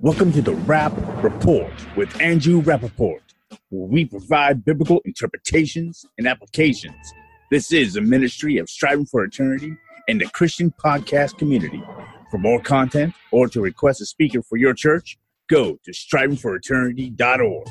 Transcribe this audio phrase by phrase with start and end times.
[0.00, 0.92] Welcome to the Rap
[1.24, 3.18] Report with Andrew Rappaport,
[3.70, 6.94] where we provide biblical interpretations and applications.
[7.50, 9.76] This is a ministry of striving for eternity
[10.06, 11.82] and the Christian podcast community.
[12.30, 17.68] For more content or to request a speaker for your church, go to strivingforeternity.org.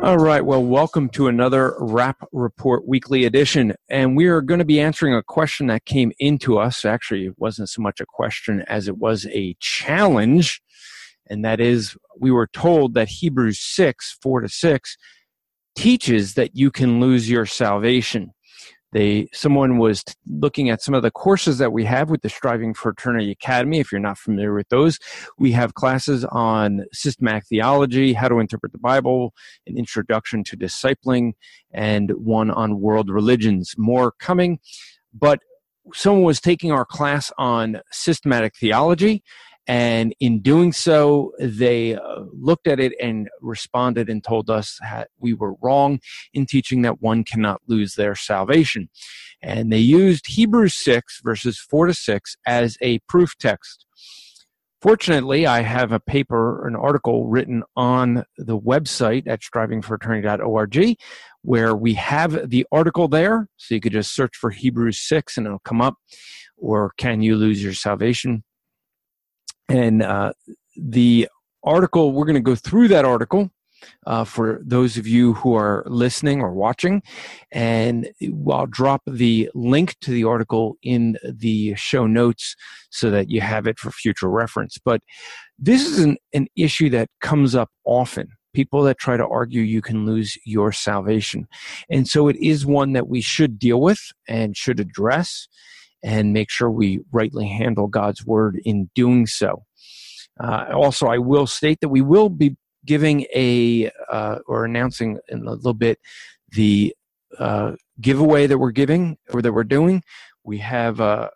[0.00, 0.44] All right.
[0.44, 3.74] Well, welcome to another Rap Report Weekly Edition.
[3.88, 6.84] And we are going to be answering a question that came into us.
[6.84, 10.62] Actually, it wasn't so much a question as it was a challenge.
[11.28, 14.96] And that is, we were told that Hebrews 6, 4 to 6,
[15.74, 18.30] teaches that you can lose your salvation
[18.92, 22.74] they someone was looking at some of the courses that we have with the striving
[22.74, 24.98] for eternity academy if you're not familiar with those.
[25.38, 29.34] We have classes on systematic theology how to interpret the bible
[29.66, 31.32] an introduction to discipling
[31.72, 33.74] and one on world religions.
[33.76, 34.58] More coming.
[35.12, 35.40] But
[35.94, 39.22] someone was taking our class on systematic theology
[39.68, 42.00] and in doing so, they uh,
[42.32, 46.00] looked at it and responded and told us that we were wrong
[46.32, 48.88] in teaching that one cannot lose their salvation.
[49.42, 53.84] And they used Hebrews 6, verses 4 to 6, as a proof text.
[54.80, 60.96] Fortunately, I have a paper, an article written on the website at strivingforeternity.org
[61.42, 63.48] where we have the article there.
[63.56, 65.96] So you could just search for Hebrews 6 and it'll come up.
[66.56, 68.44] Or can you lose your salvation?
[69.68, 70.32] And uh,
[70.76, 71.28] the
[71.62, 73.50] article, we're going to go through that article
[74.06, 77.02] uh, for those of you who are listening or watching.
[77.52, 78.10] And
[78.50, 82.56] I'll drop the link to the article in the show notes
[82.90, 84.78] so that you have it for future reference.
[84.82, 85.02] But
[85.58, 88.28] this is an, an issue that comes up often.
[88.54, 91.46] People that try to argue you can lose your salvation.
[91.90, 95.48] And so it is one that we should deal with and should address
[96.02, 99.64] and make sure we rightly handle God's word in doing so.
[100.40, 105.46] Uh, also, I will state that we will be giving a uh, or announcing in
[105.46, 105.98] a little bit
[106.52, 106.94] the
[107.38, 110.02] uh, giveaway that we're giving or that we're doing.
[110.44, 111.28] We have, uh,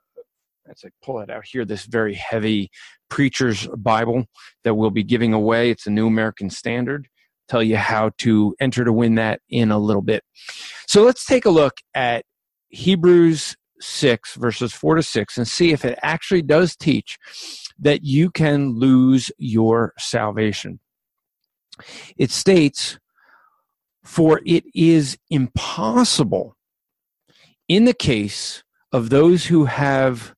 [0.71, 2.71] as I pull it out here, this very heavy
[3.11, 4.27] preacher's Bible
[4.65, 5.71] that we'll be giving away.
[5.71, 7.09] It's a New American Standard.
[7.49, 10.23] Tell you how to enter to win that in a little bit.
[10.87, 12.25] So let's take a look at
[12.71, 17.19] Hebrews 6, verses 4 to 6, and see if it actually does teach
[17.79, 20.81] that you can lose your salvation.
[22.17, 22.99] It states,
[24.05, 26.57] For it is impossible
[27.69, 28.63] in the case
[28.93, 30.35] of those who have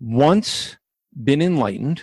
[0.00, 0.76] once
[1.22, 2.02] been enlightened,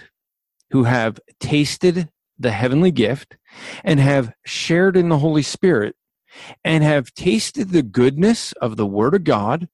[0.71, 3.37] who have tasted the heavenly gift,
[3.83, 5.95] and have shared in the Holy Spirit,
[6.63, 9.67] and have tasted the goodness of the Word of God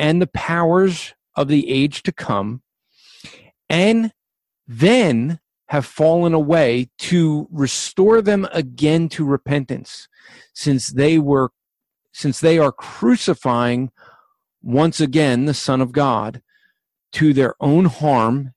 [0.00, 2.62] and the powers of the age to come,
[3.68, 4.12] and
[4.66, 5.38] then
[5.68, 10.08] have fallen away to restore them again to repentance,
[10.54, 11.50] since they were
[12.12, 13.90] since they are crucifying
[14.62, 16.42] once again the Son of God
[17.12, 18.52] to their own harm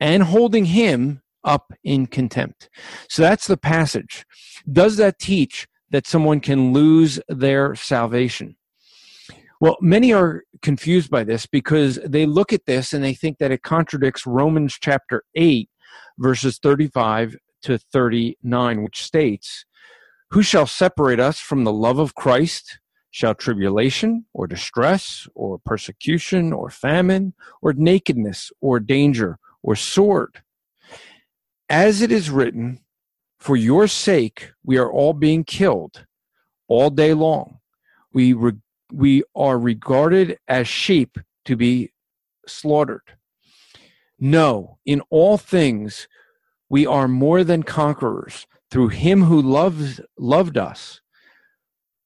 [0.00, 2.68] and holding him up in contempt.
[3.08, 4.26] So that's the passage.
[4.70, 8.56] Does that teach that someone can lose their salvation?
[9.60, 13.50] Well, many are confused by this because they look at this and they think that
[13.50, 15.68] it contradicts Romans chapter 8,
[16.18, 19.66] verses 35 to 39, which states,
[20.30, 22.78] Who shall separate us from the love of Christ?
[23.10, 30.42] Shall tribulation, or distress, or persecution, or famine, or nakedness, or danger, or sword?
[31.68, 32.80] As it is written,
[33.38, 36.06] For your sake we are all being killed
[36.66, 37.58] all day long.
[38.12, 38.52] We re-
[38.92, 41.92] we are regarded as sheep to be
[42.46, 43.02] slaughtered.
[44.18, 46.08] No, in all things
[46.68, 51.00] we are more than conquerors through him who loves loved us.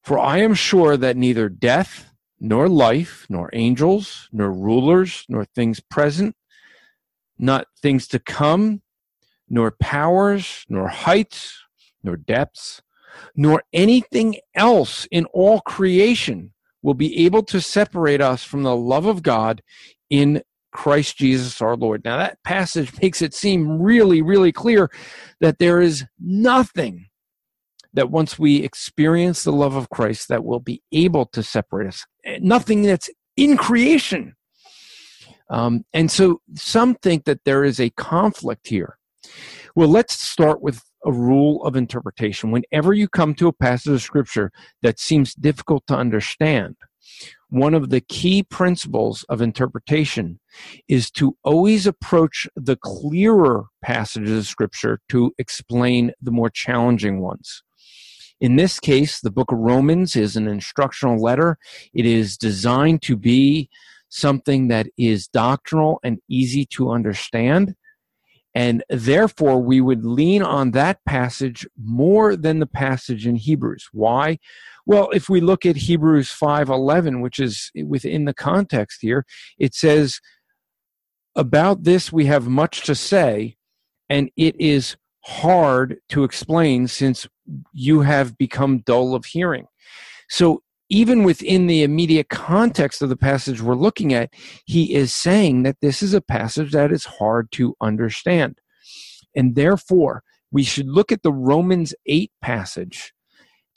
[0.02, 2.10] For I am sure that neither death,
[2.40, 6.36] nor life, nor angels, nor rulers, nor things present,
[7.38, 8.82] not things to come,
[9.48, 11.62] nor powers, nor heights,
[12.02, 12.82] nor depths,
[13.34, 16.53] nor anything else in all creation
[16.84, 19.62] will be able to separate us from the love of God
[20.10, 22.04] in Christ Jesus our Lord.
[22.04, 24.90] Now, that passage makes it seem really, really clear
[25.40, 27.06] that there is nothing
[27.94, 32.04] that once we experience the love of Christ that will be able to separate us.
[32.40, 34.34] Nothing that's in creation.
[35.48, 38.98] Um, and so some think that there is a conflict here.
[39.74, 42.50] Well, let's start with a rule of interpretation.
[42.50, 44.50] Whenever you come to a passage of scripture
[44.82, 46.76] that seems difficult to understand,
[47.50, 50.40] one of the key principles of interpretation
[50.88, 57.62] is to always approach the clearer passages of Scripture to explain the more challenging ones.
[58.40, 61.56] In this case, the book of Romans is an instructional letter.
[61.94, 63.70] It is designed to be
[64.08, 67.74] something that is doctrinal and easy to understand.
[68.54, 73.88] And therefore, we would lean on that passage more than the passage in Hebrews.
[73.92, 74.38] Why?
[74.86, 79.24] Well, if we look at Hebrews 5:11, which is within the context here,
[79.58, 80.20] it says,
[81.34, 83.56] "About this we have much to say,
[84.08, 87.26] and it is hard to explain since
[87.72, 89.66] you have become dull of hearing."
[90.28, 94.32] So even within the immediate context of the passage we're looking at,
[94.66, 98.58] he is saying that this is a passage that is hard to understand.
[99.34, 103.12] And therefore, we should look at the Romans 8 passage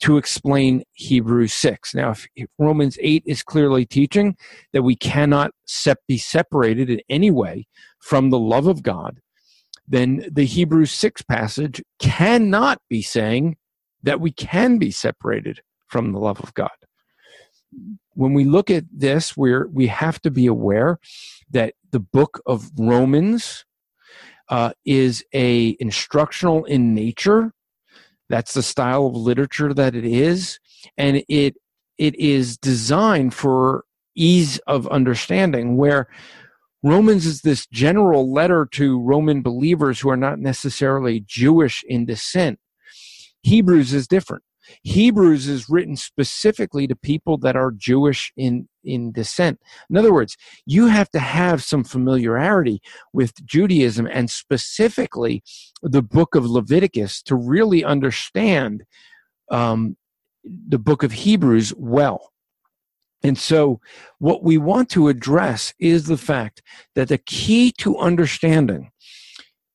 [0.00, 1.94] to explain Hebrews 6.
[1.94, 4.36] Now, if, if Romans 8 is clearly teaching
[4.72, 7.66] that we cannot sep- be separated in any way
[8.00, 9.20] from the love of God,
[9.88, 13.56] then the Hebrews 6 passage cannot be saying
[14.02, 16.70] that we can be separated from the love of God
[18.14, 20.98] when we look at this, we're, we have to be aware
[21.50, 23.64] that the book of Romans
[24.48, 27.52] uh, is a instructional in nature.
[28.28, 30.58] That's the style of literature that it is,
[30.96, 31.56] and it
[31.96, 33.84] it is designed for
[34.14, 35.76] ease of understanding.
[35.76, 36.08] Where
[36.82, 42.58] Romans is this general letter to Roman believers who are not necessarily Jewish in descent.
[43.42, 44.44] Hebrews is different.
[44.82, 49.60] Hebrews is written specifically to people that are Jewish in, in descent.
[49.90, 50.36] In other words,
[50.66, 52.80] you have to have some familiarity
[53.12, 55.42] with Judaism and specifically
[55.82, 58.84] the book of Leviticus to really understand
[59.50, 59.96] um,
[60.44, 62.32] the book of Hebrews well.
[63.22, 63.80] And so,
[64.18, 66.62] what we want to address is the fact
[66.94, 68.92] that the key to understanding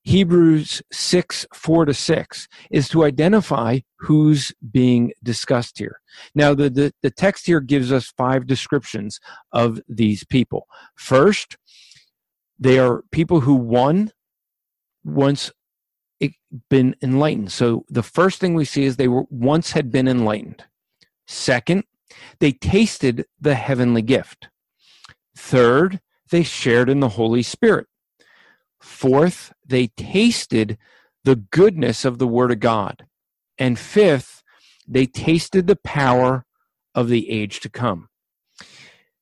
[0.04, 6.02] Hebrews 6, 4 to 6, is to identify who's being discussed here.
[6.36, 9.20] Now, the, the, the, text here gives us five descriptions
[9.54, 10.68] of these people.
[10.96, 11.58] First,
[12.60, 14.12] they are people who, one,
[15.06, 15.52] once
[16.70, 17.52] been enlightened.
[17.52, 20.64] So the first thing we see is they were once had been enlightened.
[21.28, 21.84] Second,
[22.40, 24.50] they tasted the heavenly gift.
[25.36, 27.88] Third, they shared in the Holy Spirit.
[28.84, 30.78] Fourth, they tasted
[31.24, 33.06] the goodness of the Word of God.
[33.58, 34.44] And fifth,
[34.86, 36.46] they tasted the power
[36.94, 38.10] of the age to come.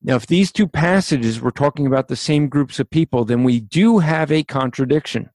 [0.02, 3.60] Now, if these two passages were talking about the same groups of people, then we
[3.60, 5.30] do have a contradiction.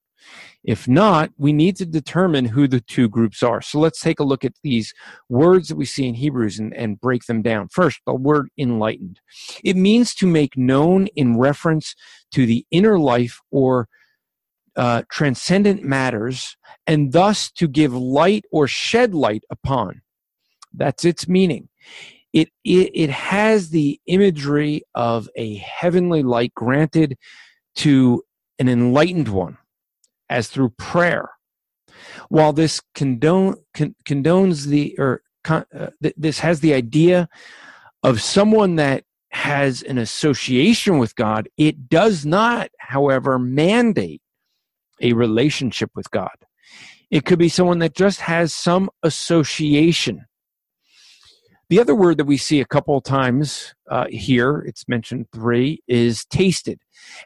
[0.61, 3.61] If not, we need to determine who the two groups are.
[3.61, 4.93] So let's take a look at these
[5.29, 7.69] words that we see in Hebrews and, and break them down.
[7.69, 9.21] First, the word enlightened.
[9.63, 11.95] It means to make known in reference
[12.33, 13.87] to the inner life or
[14.77, 20.01] uh, transcendent matters and thus to give light or shed light upon.
[20.73, 21.69] That's its meaning.
[22.31, 27.17] It, it, it has the imagery of a heavenly light granted
[27.77, 28.23] to
[28.59, 29.57] an enlightened one
[30.29, 31.31] as through prayer.
[32.29, 37.27] While this condone, con, condones the, or con, uh, th- this has the idea
[38.03, 44.21] of someone that has an association with God, it does not, however, mandate
[45.01, 46.35] a relationship with God.
[47.09, 50.25] It could be someone that just has some association.
[51.69, 55.81] The other word that we see a couple of times uh, here, it's mentioned three,
[55.87, 56.79] is tasted.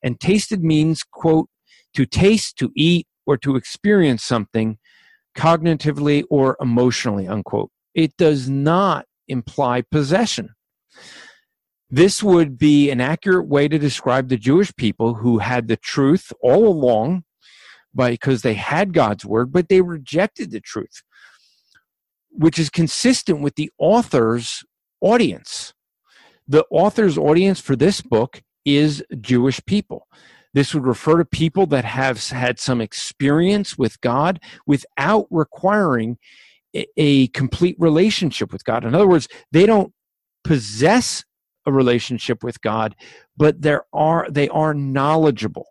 [0.04, 1.48] And tasted means, quote,
[1.94, 4.78] to taste, to eat, or to experience something
[5.38, 7.72] cognitively or emotionally, unquote.
[7.94, 10.50] It does not imply possession.
[11.90, 16.32] This would be an accurate way to describe the Jewish people who had the truth
[16.42, 17.24] all along
[17.96, 21.04] because they had God's word, but they rejected the truth,
[22.30, 24.64] which is consistent with the author's
[25.02, 25.74] audience.
[26.48, 30.08] The author's audience for this book is Jewish people.
[30.54, 36.18] This would refer to people that have had some experience with God without requiring
[36.98, 38.86] a, complete relationship with God.
[38.86, 39.94] In other words, they don't
[40.44, 41.24] possess
[41.66, 42.96] a relationship with God,
[43.38, 45.68] but there are they are knowledgeable.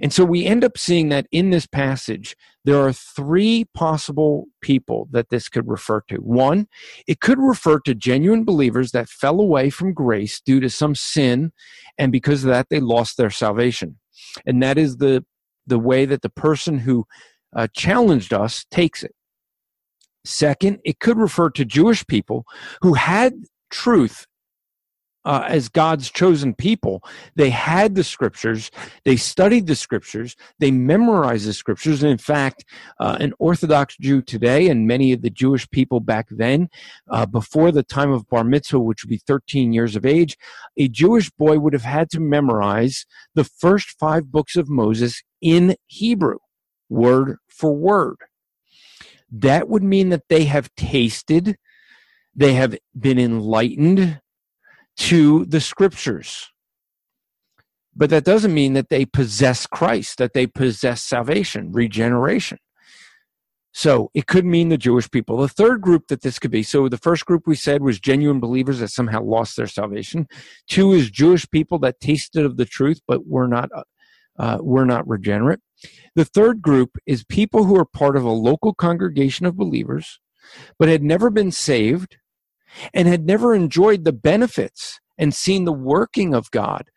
[0.00, 5.08] And so we end up seeing that in this passage, there are three possible people
[5.10, 6.16] that this could refer to.
[6.16, 6.68] One,
[7.06, 11.52] it could refer to genuine believers that fell away from grace due to some sin,
[11.98, 13.98] and because of that, they lost their salvation.
[14.46, 15.24] And that is the,
[15.66, 17.06] the way that the person who
[17.54, 19.14] uh, challenged us takes it.
[20.24, 22.46] Second, it could refer to Jewish people
[22.80, 23.34] who had
[23.70, 24.26] truth
[25.24, 27.02] uh, as God's chosen people.
[27.36, 28.70] They had the scriptures,
[29.04, 32.02] they studied the scriptures, they memorized the scriptures.
[32.02, 32.64] And in fact,
[32.98, 36.68] uh, an Orthodox Jew today and many of the Jewish people back then,
[37.10, 40.36] uh, before the time of Bar Mitzvah, which would be 13 years of age,
[40.76, 45.76] a Jewish boy would have had to memorize the first five books of Moses in
[45.86, 46.38] Hebrew,
[46.88, 48.16] word for word.
[49.30, 51.56] That would mean that they have tasted,
[52.34, 54.20] they have been enlightened,
[54.96, 56.50] to the scriptures.
[57.94, 62.58] But that doesn't mean that they possess Christ, that they possess salvation, regeneration.
[63.74, 65.38] So it could mean the Jewish people.
[65.38, 68.38] The third group that this could be so the first group we said was genuine
[68.38, 70.28] believers that somehow lost their salvation.
[70.68, 73.70] Two is Jewish people that tasted of the truth but were not
[74.38, 75.60] uh, were not regenerate.
[76.14, 80.20] The third group is people who are part of a local congregation of believers
[80.78, 82.18] but had never been saved
[82.94, 86.90] and had never enjoyed the benefits and seen the working of God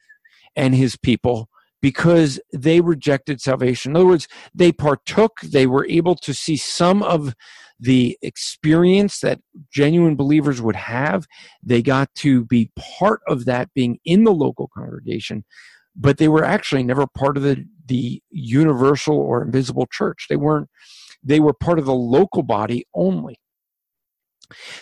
[0.56, 1.50] and his people
[1.82, 3.92] because they rejected salvation.
[3.92, 7.36] In other words, they partook, they were able to see some of
[7.80, 9.40] the experience that
[9.72, 11.28] genuine believers would have.
[11.62, 15.44] They got to be part of that being in the local congregation,
[15.96, 20.28] but they were actually never part of the, the universal or invisible church.
[20.30, 20.70] They weren't,
[21.24, 23.40] they were part of the local body only.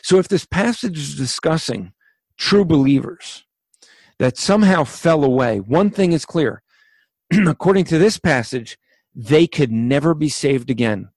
[0.02, 1.94] So if this passage is discussing
[2.38, 3.46] true believers
[4.20, 6.62] that somehow fell away, one thing is clear.
[7.48, 8.78] According to this passage,
[9.16, 11.10] they could never be saved again.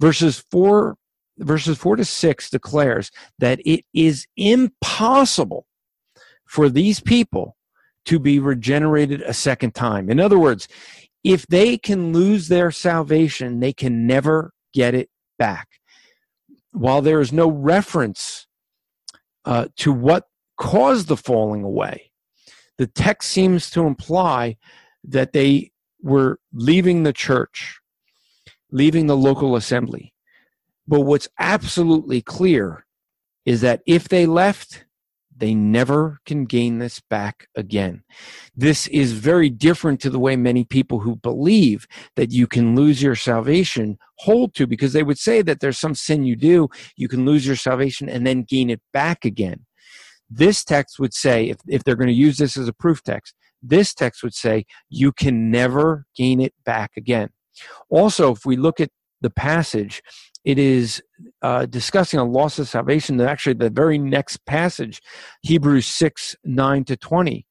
[0.00, 0.96] Verses 4
[1.40, 5.66] verses 4 to 6 declares that it is impossible
[6.46, 7.56] for these people
[8.06, 10.10] to be regenerated a second time.
[10.10, 10.66] In other words,
[11.22, 15.77] if they can lose their salvation, they can never get it back
[16.72, 18.46] while there is no reference
[19.44, 22.10] uh, to what caused the falling away,
[22.76, 24.56] the text seems to imply
[25.04, 25.70] that they
[26.02, 27.80] were leaving the church,
[28.70, 30.14] leaving the local assembly.
[30.86, 32.86] But what's absolutely clear
[33.44, 34.84] is that if they left,
[35.38, 38.02] they never can gain this back again.
[38.56, 43.02] This is very different to the way many people who believe that you can lose
[43.02, 47.08] your salvation hold to because they would say that there's some sin you do, you
[47.08, 49.64] can lose your salvation and then gain it back again.
[50.28, 53.34] This text would say, if, if they're going to use this as a proof text,
[53.62, 57.30] this text would say you can never gain it back again.
[57.88, 58.90] Also, if we look at
[59.20, 60.02] the passage,
[60.48, 61.02] it is
[61.42, 63.20] uh, discussing a loss of salvation.
[63.20, 65.02] Actually, the very next passage,
[65.42, 67.44] Hebrews 6 9 to 20,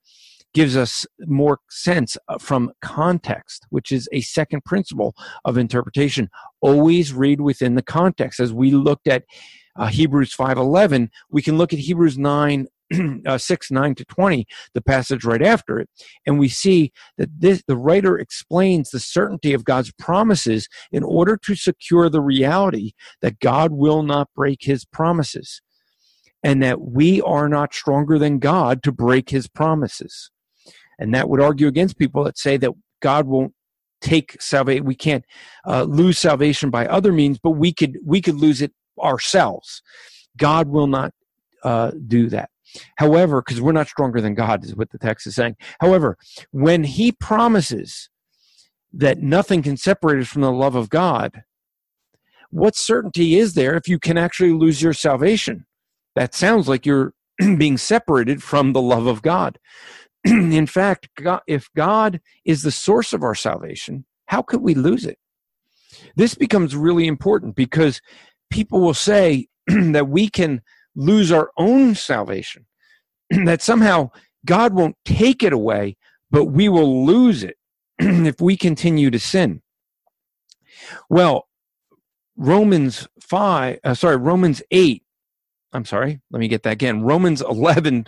[0.55, 5.13] gives us more sense uh, from context, which is a second principle
[5.45, 6.27] of interpretation.
[6.59, 8.39] Always read within the context.
[8.39, 9.25] As we looked at
[9.75, 12.65] uh, Hebrews 5:11, we can look at Hebrews 9
[13.25, 15.89] uh, 6 9 to 20 the passage right after it.
[16.25, 21.37] And we see that this the writer explains the certainty of god's promises in order
[21.37, 22.91] to secure the reality
[23.21, 25.61] that god will not break his promises
[26.43, 30.31] and that we are not stronger than god to break his promises.
[30.99, 33.53] And that would argue against people that say that god won't
[33.99, 35.25] take salvation we can't
[35.65, 39.81] uh, lose salvation by other means but we could we could lose it ourselves.
[40.37, 41.13] God will not
[41.63, 42.49] uh, do that
[42.97, 45.55] However, because we're not stronger than God, is what the text is saying.
[45.79, 46.17] However,
[46.51, 48.09] when He promises
[48.93, 51.43] that nothing can separate us from the love of God,
[52.49, 55.65] what certainty is there if you can actually lose your salvation?
[56.15, 57.13] That sounds like you're
[57.57, 59.59] being separated from the love of God.
[60.25, 65.05] In fact, God, if God is the source of our salvation, how could we lose
[65.05, 65.17] it?
[66.15, 68.01] This becomes really important because
[68.49, 70.61] people will say that we can
[70.97, 72.65] lose our own salvation,
[73.45, 74.09] that somehow
[74.45, 75.95] God won't take it away,
[76.31, 77.57] but we will lose it
[77.99, 79.61] if we continue to sin.
[81.09, 81.47] Well,
[82.35, 85.03] Romans 5, uh, sorry, Romans 8,
[85.73, 87.01] I'm sorry, let me get that again.
[87.01, 88.07] Romans 11,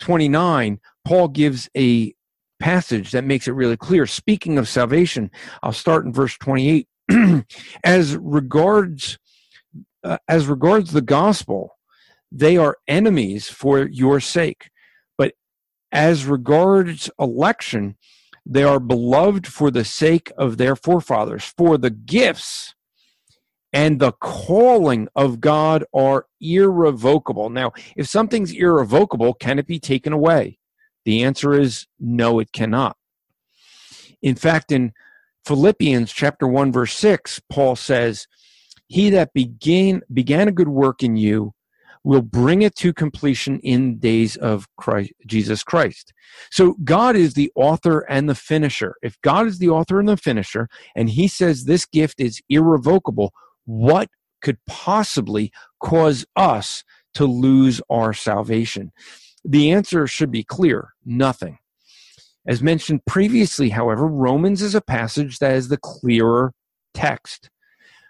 [0.00, 2.14] 29, Paul gives a
[2.58, 4.06] passage that makes it really clear.
[4.06, 5.30] Speaking of salvation,
[5.62, 6.88] I'll start in verse 28.
[7.84, 9.18] as regards
[10.04, 11.77] uh, as regards the gospel,
[12.30, 14.70] they are enemies for your sake.
[15.16, 15.34] But
[15.92, 17.96] as regards election,
[18.44, 22.74] they are beloved for the sake of their forefathers, for the gifts
[23.72, 27.50] and the calling of God are irrevocable.
[27.50, 30.58] Now, if something's irrevocable, can it be taken away?
[31.04, 32.96] The answer is no, it cannot.
[34.22, 34.92] In fact, in
[35.44, 38.26] Philippians chapter 1 verse 6, Paul says,
[38.86, 41.54] "He that began began a good work in you
[42.04, 46.12] will bring it to completion in days of Christ, Jesus Christ.
[46.50, 48.94] So God is the author and the finisher.
[49.02, 53.32] If God is the author and the finisher, and he says this gift is irrevocable,
[53.64, 54.08] what
[54.42, 55.52] could possibly
[55.82, 58.92] cause us to lose our salvation?
[59.44, 61.58] The answer should be clear nothing.
[62.46, 66.54] As mentioned previously, however, Romans is a passage that is the clearer
[66.94, 67.50] text.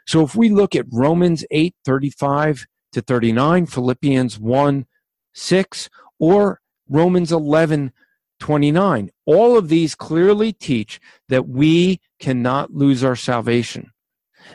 [0.07, 4.87] So if we look at Romans 8 35 to 39, Philippians 1
[5.35, 7.92] 6, or Romans 11
[8.40, 13.90] 29, all of these clearly teach that we cannot lose our salvation.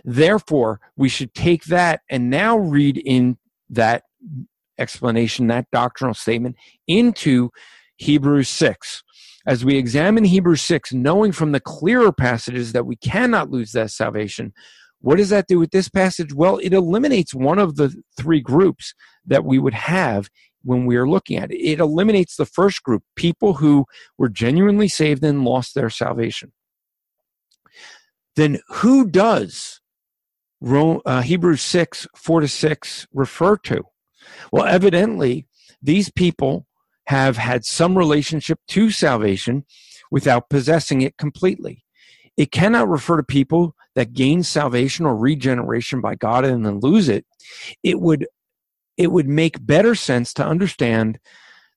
[0.06, 3.38] Therefore, we should take that and now read in
[3.70, 4.04] that
[4.78, 6.56] explanation, that doctrinal statement,
[6.88, 7.50] into
[7.98, 9.04] Hebrews 6.
[9.46, 13.92] As we examine Hebrews 6, knowing from the clearer passages that we cannot lose that
[13.92, 14.54] salvation,
[15.04, 16.34] what does that do with this passage?
[16.34, 18.94] Well, it eliminates one of the three groups
[19.26, 20.30] that we would have
[20.64, 21.60] when we are looking at it.
[21.60, 23.86] It eliminates the first group, people who
[24.18, 26.54] were genuinely saved and lost their salvation.
[28.38, 29.82] Then who does
[30.66, 33.84] uh, Hebrews 6, 4 to 6 refer to?
[34.54, 35.48] Well, evidently,
[35.82, 36.66] these people
[37.08, 39.66] have had some relationship to salvation
[40.10, 41.84] without possessing it completely.
[42.38, 47.10] It cannot refer to people that gain salvation or regeneration by God and then lose
[47.10, 47.26] it.
[47.84, 48.28] It would
[48.98, 51.20] it would make better sense to understand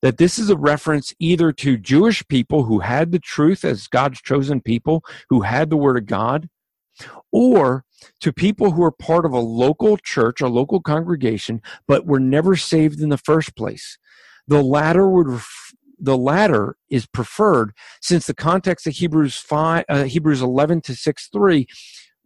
[0.03, 4.21] that this is a reference either to Jewish people who had the truth as God's
[4.21, 6.49] chosen people, who had the word of God,
[7.33, 7.85] or
[8.21, 12.57] to people who are part of a local church, a local congregation, but were never
[12.57, 13.99] saved in the first place.
[14.47, 20.05] The latter would ref- the latter is preferred since the context of Hebrews 5 uh,
[20.05, 21.67] Hebrews 11 to 6 3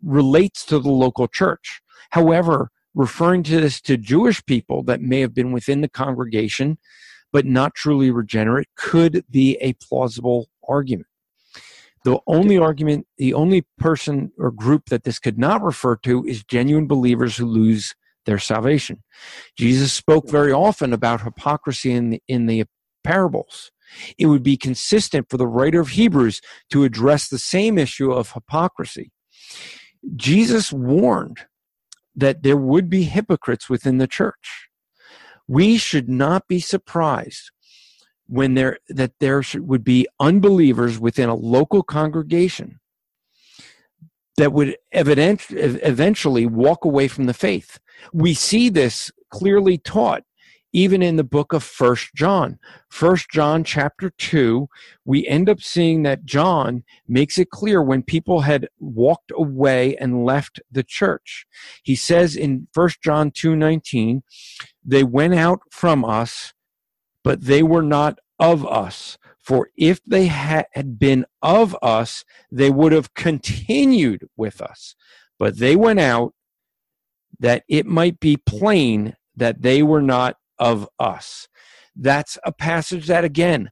[0.03, 1.81] relates to the local church.
[2.11, 6.79] However, referring to this to Jewish people that may have been within the congregation
[7.33, 11.07] but not truly regenerate could be a plausible argument.
[12.05, 16.43] The only argument, the only person or group that this could not refer to is
[16.43, 19.03] genuine believers who lose their salvation.
[19.57, 22.65] Jesus spoke very often about hypocrisy in the, in the
[23.05, 23.71] parables.
[24.19, 28.33] It would be consistent for the writer of Hebrews to address the same issue of
[28.33, 29.13] hypocrisy.
[30.17, 31.41] Jesus warned
[32.15, 34.69] that there would be hypocrites within the church.
[35.47, 37.51] We should not be surprised
[38.27, 42.79] when there that there should, would be unbelievers within a local congregation
[44.37, 47.79] that would evident, eventually walk away from the faith.
[48.13, 50.23] We see this clearly taught
[50.73, 52.59] even in the book of first john.
[52.89, 54.69] First john chapter 2
[55.05, 60.25] we end up seeing that john makes it clear when people had walked away and
[60.25, 61.47] left the church.
[61.83, 64.23] He says in first john 2.19
[64.85, 66.53] they went out from us
[67.23, 69.19] but they were not of us.
[69.39, 74.95] For if they had been of us, they would have continued with us.
[75.39, 76.35] But they went out
[77.39, 81.49] that it might be plain that they were not of us.
[81.97, 83.71] That's a passage that, again,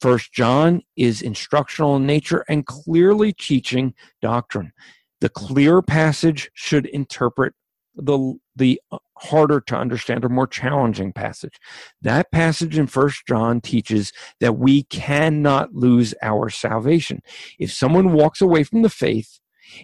[0.00, 4.72] First John is instructional in nature and clearly teaching doctrine.
[5.20, 7.54] The clear passage should interpret
[7.94, 8.80] the the
[9.18, 11.54] harder to understand or more challenging passage.
[12.00, 17.20] That passage in First John teaches that we cannot lose our salvation.
[17.58, 19.38] If someone walks away from the faith,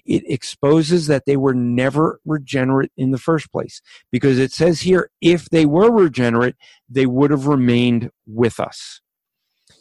[0.04, 3.80] it exposes that they were never regenerate in the first place.
[4.10, 6.56] Because it says here, if they were regenerate,
[6.88, 9.00] they would have remained with us.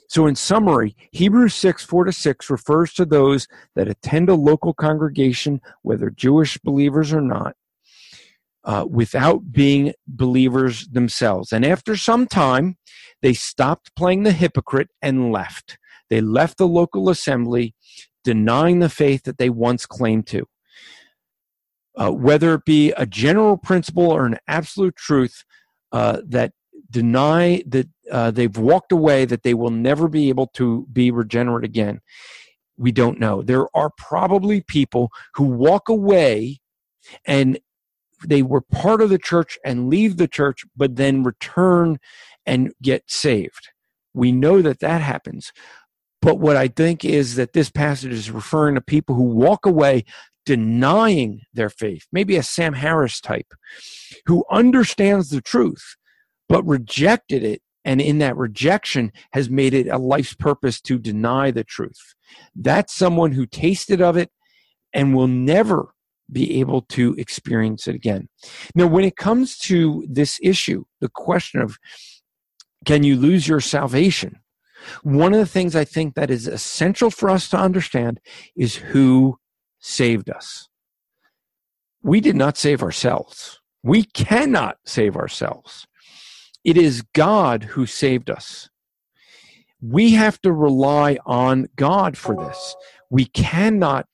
[0.10, 4.74] So, in summary, Hebrews 6 4 to 6 refers to those that attend a local
[4.74, 7.56] congregation, whether Jewish believers or not,
[8.64, 11.52] uh, without being believers themselves.
[11.52, 12.78] And after some time,
[13.22, 15.78] they stopped playing the hypocrite and left.
[16.10, 17.76] They left the local assembly,
[18.28, 20.46] denying the faith that they once claimed to.
[21.96, 25.46] Uh, whether it be a general principle or an absolute truth
[25.94, 26.52] uh, that
[26.90, 31.64] deny that uh, they've walked away, that they will never be able to be regenerate
[31.64, 32.02] again,
[32.78, 33.42] we don't know.
[33.42, 36.60] There are probably people who walk away
[37.24, 37.58] and
[38.28, 41.98] they were part of the church and leave the church, but then return
[42.46, 43.70] and get saved.
[44.14, 45.54] We know that that happens.
[46.28, 50.04] But what I think is that this passage is referring to people who walk away
[50.46, 53.48] denying their faith, maybe a Sam Harris type,
[54.26, 55.96] who understands the truth,
[56.50, 57.62] but rejected it.
[57.86, 62.14] And in that rejection has made it a life's purpose to deny the truth.
[62.54, 64.30] That's someone who tasted of it
[64.92, 65.94] and will never
[66.30, 68.28] be able to experience it again.
[68.76, 71.78] Now, when it comes to this issue, the question of
[72.84, 74.42] can you lose your salvation?
[75.04, 78.20] One of the things I think that is essential for us to understand
[78.56, 79.38] is who
[79.80, 80.70] saved us.
[82.02, 83.60] We did not save ourselves.
[83.84, 85.88] We cannot save ourselves.
[86.64, 88.70] It is God who saved us.
[89.82, 92.76] We have to rely on God for this.
[93.10, 94.08] We cannot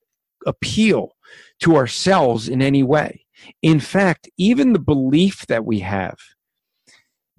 [0.46, 1.16] appeal
[1.62, 3.26] to ourselves in any way.
[3.62, 6.18] In fact, even the belief that we have,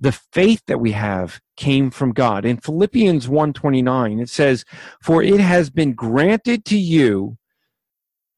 [0.04, 2.44] the faith that we have came from God.
[2.44, 4.66] In Philippians 1:29 it says,
[5.02, 7.38] "For it has been granted to you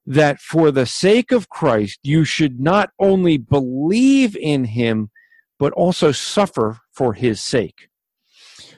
[0.07, 5.11] that for the sake of Christ you should not only believe in him
[5.59, 7.89] but also suffer for his sake."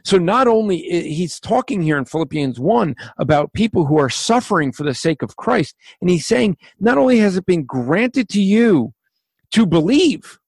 [0.03, 4.85] So not only he's talking here in Philippians 1 about people who are suffering for
[4.85, 8.95] the sake of Christ, and he's saying not only has it been granted to you
[9.51, 10.39] to believe,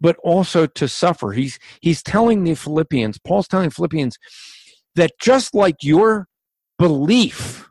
[0.00, 1.32] but also to suffer.
[1.32, 4.18] He's he's telling the Philippians, Paul's telling Philippians
[4.94, 6.28] that just like your
[6.78, 7.68] belief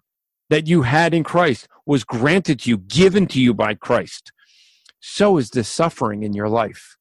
[0.49, 4.31] that you had in Christ was granted to you, given to you by Christ,
[4.99, 6.97] so is the suffering in your life.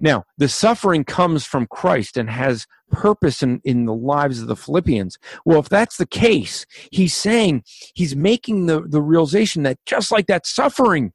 [0.00, 4.56] Now, the suffering comes from Christ and has purpose in, in the lives of the
[4.56, 5.16] Philippians.
[5.44, 7.62] Well, if that's the case, he's saying,
[7.94, 11.12] he's making the, the realization that just like that suffering,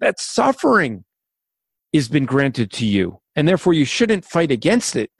[0.00, 1.04] that suffering
[1.92, 5.10] has been granted to you, and therefore you shouldn't fight against it.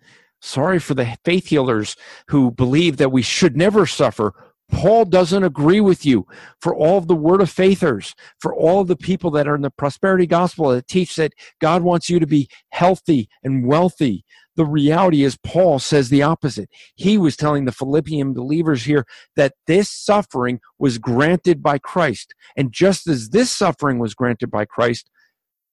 [0.41, 1.97] Sorry for the faith healers
[2.29, 4.35] who believe that we should never suffer
[4.73, 6.27] Paul doesn't agree with you.
[6.61, 9.61] For all of the word of faithers, for all of the people that are in
[9.61, 14.25] the prosperity gospel that teach that God wants you to be healthy and wealthy,
[14.57, 16.71] the reality is Paul says the opposite.
[16.95, 19.07] He was telling the Philippian believers here
[19.37, 22.35] that this suffering was granted by Christ.
[22.57, 25.11] And just as this suffering was granted by Christ,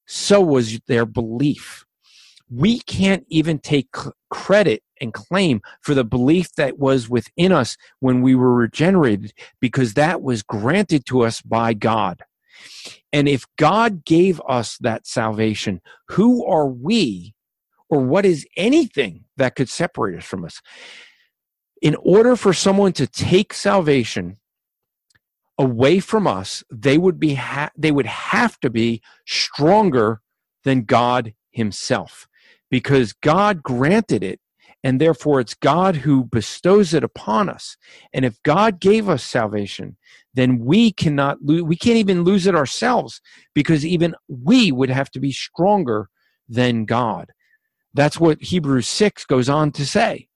[0.09, 1.85] so was their belief
[2.49, 3.93] we can't even take
[4.29, 9.93] credit and claim for the belief that was within us when we were regenerated because
[9.93, 12.23] that was granted to us by God.
[13.13, 17.33] And if God gave us that salvation, who are we
[17.89, 20.61] or what is anything that could separate us from us?
[21.81, 24.37] In order for someone to take salvation
[25.59, 30.21] away from us, they would be ha- they would have to be stronger
[30.63, 32.27] than God himself
[32.71, 34.39] because God granted it
[34.83, 37.75] and therefore it's God who bestows it upon us.
[38.13, 39.97] And if God gave us salvation,
[40.33, 43.19] then we cannot lose, we can't even lose it ourselves
[43.53, 46.09] because even we would have to be stronger
[46.47, 47.31] than God.
[47.93, 50.28] That's what Hebrews 6 goes on to say.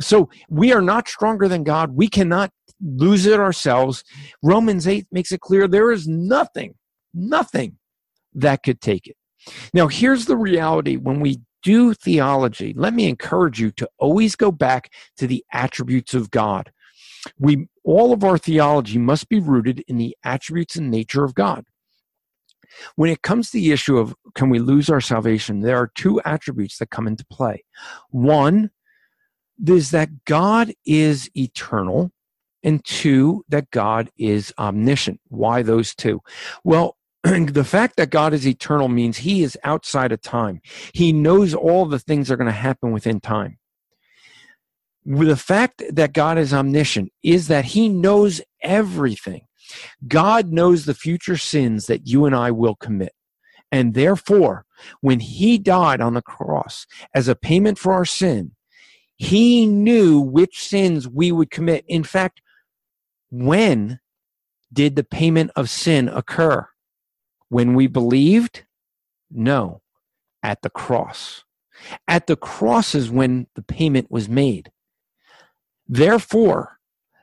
[0.00, 1.92] So we are not stronger than God.
[1.94, 4.04] We cannot lose it ourselves.
[4.42, 6.74] Romans 8 makes it clear there is nothing,
[7.14, 7.78] nothing
[8.34, 9.16] that could take it.
[9.74, 14.50] Now, here's the reality when we do theology, let me encourage you to always go
[14.50, 16.72] back to the attributes of God.
[17.38, 21.64] We all of our theology must be rooted in the attributes and nature of God.
[22.96, 26.20] When it comes to the issue of can we lose our salvation, there are two
[26.24, 27.64] attributes that come into play.
[28.10, 28.70] One
[29.68, 32.10] is that God is eternal,
[32.62, 35.20] and two, that God is omniscient.
[35.28, 36.20] Why those two?
[36.64, 40.60] Well, the fact that God is eternal means he is outside of time.
[40.92, 43.58] He knows all the things that are going to happen within time.
[45.04, 49.46] The fact that God is omniscient is that he knows everything.
[50.06, 53.12] God knows the future sins that you and I will commit.
[53.72, 54.66] And therefore,
[55.00, 58.52] when he died on the cross as a payment for our sin,
[59.16, 61.84] he knew which sins we would commit.
[61.88, 62.40] In fact,
[63.30, 64.00] when
[64.72, 66.66] did the payment of sin occur?
[67.48, 68.64] When we believed?
[69.30, 69.82] No,
[70.42, 71.44] at the cross.
[72.08, 74.70] At the cross is when the payment was made.
[75.86, 76.78] Therefore,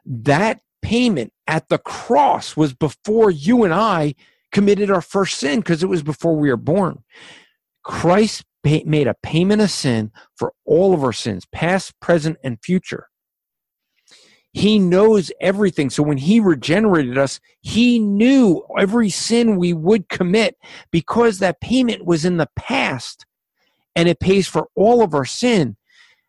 [0.05, 4.15] that payment at the cross was before you and I
[4.51, 7.03] committed our first sin because it was before we were born.
[7.83, 12.59] Christ pay, made a payment of sin for all of our sins, past, present, and
[12.63, 13.07] future.
[14.51, 15.89] He knows everything.
[15.89, 20.57] So when he regenerated us, he knew every sin we would commit
[20.91, 23.25] because that payment was in the past
[23.95, 25.77] and it pays for all of our sin.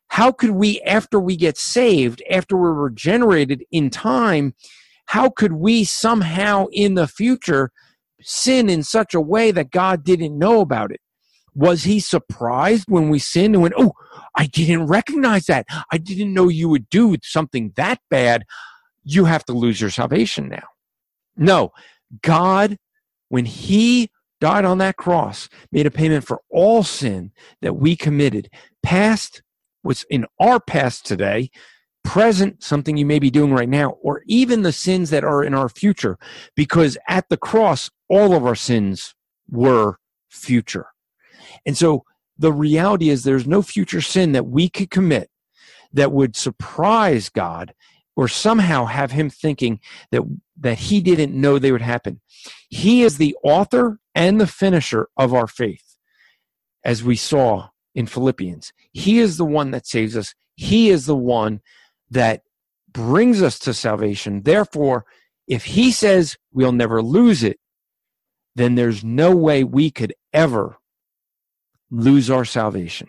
[0.08, 4.54] How could we, after we get saved, after we're regenerated in time,
[5.06, 7.70] how could we somehow in the future
[8.20, 11.00] sin in such a way that God didn't know about it?
[11.60, 13.92] Was he surprised when we sinned and went, Oh,
[14.34, 15.66] I didn't recognize that.
[15.92, 18.44] I didn't know you would do something that bad.
[19.04, 20.68] You have to lose your salvation now.
[21.36, 21.72] No,
[22.22, 22.78] God
[23.30, 28.50] when he died on that cross, made a payment for all sin that we committed,
[28.82, 29.42] past,
[29.82, 31.50] what's in our past today,
[32.02, 35.54] present, something you may be doing right now, or even the sins that are in
[35.54, 36.18] our future,
[36.56, 39.14] because at the cross, all of our sins
[39.48, 40.86] were future.
[41.66, 42.04] And so
[42.38, 45.30] the reality is there's no future sin that we could commit
[45.92, 47.74] that would surprise God
[48.16, 50.22] or somehow have him thinking that
[50.58, 52.20] that he didn't know they would happen.
[52.68, 55.96] He is the author and the finisher of our faith,
[56.84, 58.72] as we saw in Philippians.
[58.92, 60.34] He is the one that saves us.
[60.54, 61.60] He is the one
[62.10, 62.42] that
[62.92, 64.42] brings us to salvation.
[64.42, 65.04] Therefore,
[65.46, 67.58] if he says we'll never lose it,
[68.54, 70.76] then there's no way we could ever
[71.90, 73.08] lose our salvation.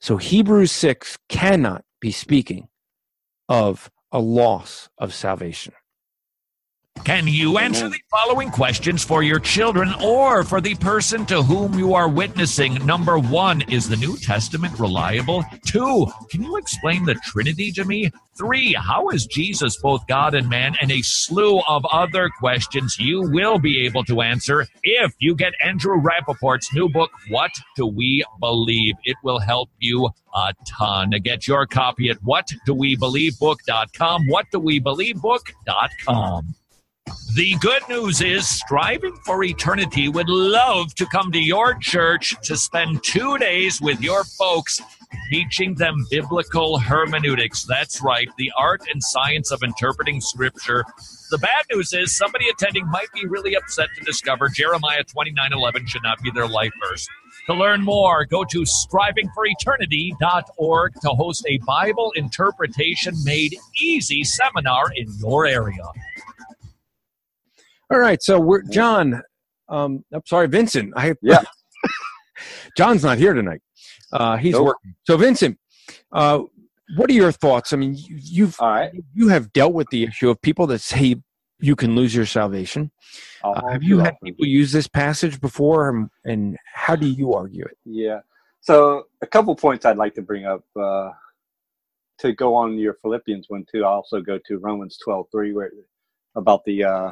[0.00, 2.68] So Hebrews 6 cannot be speaking
[3.48, 5.74] of a loss of salvation.
[7.04, 11.76] Can you answer the following questions for your children or for the person to whom
[11.76, 12.74] you are witnessing?
[12.86, 15.44] Number one, is the New Testament reliable?
[15.66, 18.12] Two, can you explain the Trinity to me?
[18.38, 20.76] Three, how is Jesus both God and man?
[20.80, 25.54] And a slew of other questions you will be able to answer if you get
[25.60, 28.94] Andrew Rappaport's new book, What Do We Believe?
[29.02, 31.10] It will help you a ton.
[31.22, 36.54] Get your copy at whatdowebelievebook.com, whatdowebelievebook.com.
[37.34, 42.58] The good news is Striving for Eternity would love to come to your church to
[42.58, 44.82] spend two days with your folks
[45.30, 47.64] teaching them biblical hermeneutics.
[47.64, 50.84] That's right, the art and science of interpreting scripture.
[51.30, 56.02] The bad news is somebody attending might be really upset to discover Jeremiah 29:11 should
[56.02, 57.08] not be their life verse.
[57.46, 65.08] To learn more, go to strivingforeternity.org to host a Bible interpretation made easy seminar in
[65.18, 65.86] your area.
[67.92, 69.22] All right, so we're John.
[69.68, 70.94] Um, I'm sorry, Vincent.
[70.96, 71.42] I yeah.
[72.76, 73.60] John's not here tonight.
[74.10, 74.68] Uh, he's nope.
[74.68, 74.94] working.
[75.06, 75.58] So, Vincent,
[76.10, 76.40] uh,
[76.96, 77.74] what are your thoughts?
[77.74, 78.92] I mean, you, have All right.
[79.12, 81.16] you have dealt with the issue of people that say
[81.60, 82.90] you can lose your salvation.
[83.44, 87.66] Uh, have you had people use this passage before, and, and, how do you argue
[87.66, 87.76] it?
[87.84, 88.20] Yeah.
[88.62, 91.10] So, a couple points I'd like to bring up uh,
[92.20, 93.84] to go on your Philippians one too.
[93.84, 95.70] I also go to Romans twelve three, where
[96.34, 97.10] about the uh,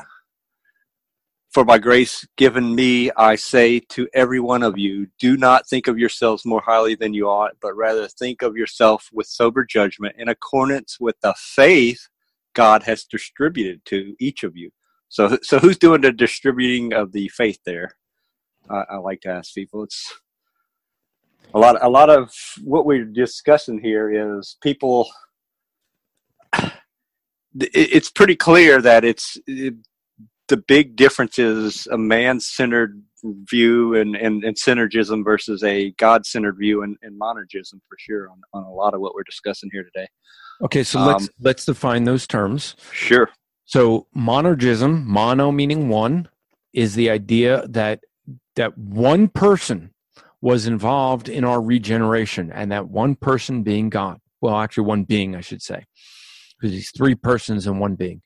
[1.50, 5.88] for by grace given me, I say to every one of you, do not think
[5.88, 10.14] of yourselves more highly than you ought, but rather think of yourself with sober judgment
[10.16, 12.08] in accordance with the faith
[12.54, 14.70] God has distributed to each of you.
[15.08, 17.96] So, so who's doing the distributing of the faith there?
[18.68, 19.82] I, I like to ask people.
[19.82, 20.12] It's
[21.52, 21.82] a lot.
[21.82, 22.32] A lot of
[22.62, 25.08] what we're discussing here is people.
[27.52, 29.36] It's pretty clear that it's
[30.50, 33.02] the big difference is a man-centered
[33.50, 38.40] view and, and, and synergism versus a God-centered view and, and monergism for sure on,
[38.52, 40.08] on a lot of what we're discussing here today.
[40.62, 42.76] Okay, so let's um, let's define those terms.
[42.92, 43.30] Sure.
[43.64, 46.28] So monergism, mono meaning one,
[46.74, 48.00] is the idea that
[48.56, 49.90] that one person
[50.42, 54.18] was involved in our regeneration, and that one person being God.
[54.40, 55.84] Well, actually, one being, I should say,
[56.58, 58.20] because he's three persons in one being.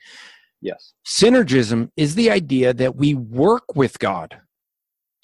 [0.65, 0.95] Yes.
[1.07, 4.41] Synergism is the idea that we work with God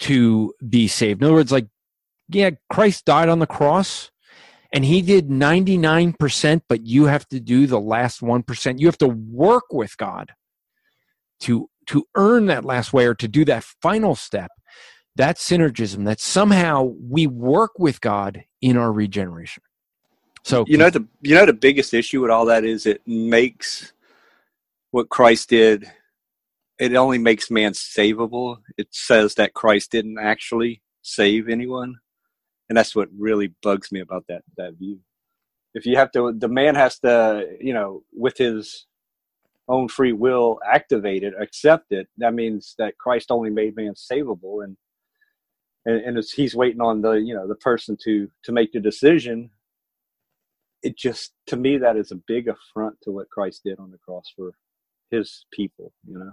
[0.01, 1.23] to be saved.
[1.23, 1.67] In other words, like,
[2.29, 4.11] yeah, Christ died on the cross
[4.71, 8.79] and he did 99%, but you have to do the last 1%.
[8.79, 10.33] You have to work with God
[11.41, 14.51] to to earn that last way or to do that final step.
[15.17, 16.05] That's synergism.
[16.05, 19.63] That somehow we work with God in our regeneration.
[20.45, 23.93] So you know the you know the biggest issue with all that is it makes
[24.91, 25.91] what Christ did,
[26.79, 28.59] it only makes man savable.
[28.77, 31.97] It says that Christ didn't actually save anyone.
[32.69, 35.01] And that's what really bugs me about that, that view.
[35.75, 38.87] If you have to, the man has to, you know, with his
[39.69, 42.09] own free will activate it, accept it.
[42.19, 44.65] That means that Christ only made man savable.
[44.65, 44.77] And,
[45.85, 49.51] and, and he's waiting on the, you know, the person to, to make the decision.
[50.83, 53.99] It just, to me, that is a big affront to what Christ did on the
[53.99, 54.53] cross for,
[55.11, 56.33] his people you know?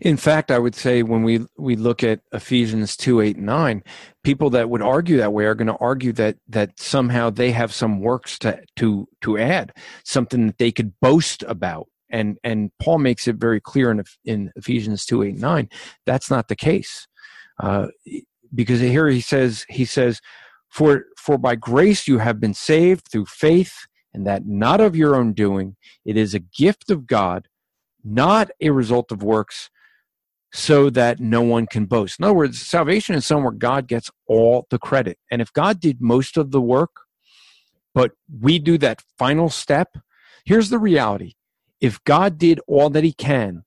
[0.00, 3.82] In fact i would say when we we look at ephesians 2 8 and 9
[4.22, 7.72] people that would argue that way are going to argue that that somehow they have
[7.72, 9.72] some works to to to add
[10.04, 11.88] something that they could boast about.
[12.10, 15.68] And and paul makes it very clear in in ephesians 2 8 and 9
[16.04, 17.06] that's not the case.
[17.62, 17.88] Uh,
[18.54, 20.20] because here he says he says
[20.70, 25.14] for for by grace you have been saved through faith and that not of your
[25.14, 25.76] own doing.
[26.04, 27.48] It is a gift of god
[28.06, 29.70] not a result of works,
[30.52, 32.18] so that no one can boast.
[32.18, 35.18] In other words, salvation is somewhere God gets all the credit.
[35.30, 37.02] And if God did most of the work,
[37.94, 39.96] but we do that final step,
[40.44, 41.34] here's the reality.
[41.80, 43.64] If God did all that he can,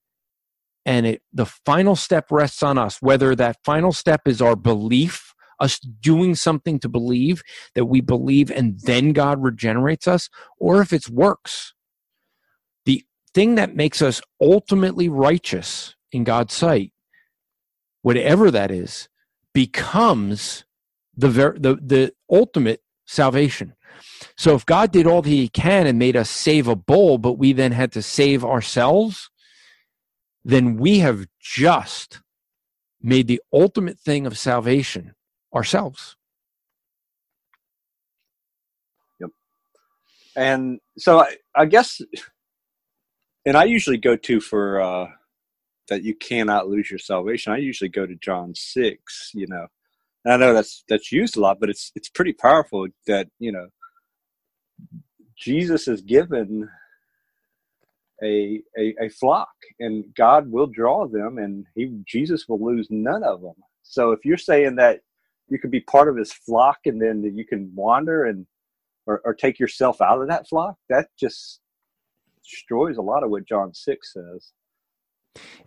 [0.86, 5.34] and it the final step rests on us, whether that final step is our belief,
[5.60, 7.44] us doing something to believe
[7.76, 11.74] that we believe and then God regenerates us, or if it's works.
[13.34, 16.92] Thing that makes us ultimately righteous in God's sight,
[18.02, 19.08] whatever that is,
[19.54, 20.66] becomes
[21.16, 23.76] the ver- the the ultimate salvation.
[24.38, 27.34] So if God did all that he can and made us save a bull, but
[27.34, 29.30] we then had to save ourselves,
[30.44, 32.22] then we have just
[33.02, 35.14] made the ultimate thing of salvation
[35.54, 36.16] ourselves.
[39.20, 39.30] Yep.
[40.36, 42.02] And so I, I guess,
[43.50, 45.08] and I usually go to for uh,
[45.88, 47.52] that you cannot lose your salvation.
[47.52, 49.32] I usually go to John six.
[49.34, 49.66] You know,
[50.24, 53.52] and I know that's that's used a lot, but it's it's pretty powerful that you
[53.52, 53.70] know
[55.36, 56.70] Jesus is given
[58.22, 63.24] a, a, a flock and God will draw them and he Jesus will lose none
[63.24, 63.56] of them.
[63.82, 65.00] So if you're saying that
[65.48, 68.46] you could be part of his flock and then you can wander and
[69.08, 71.62] or, or take yourself out of that flock, that just
[72.50, 74.52] destroys a lot of what John six says.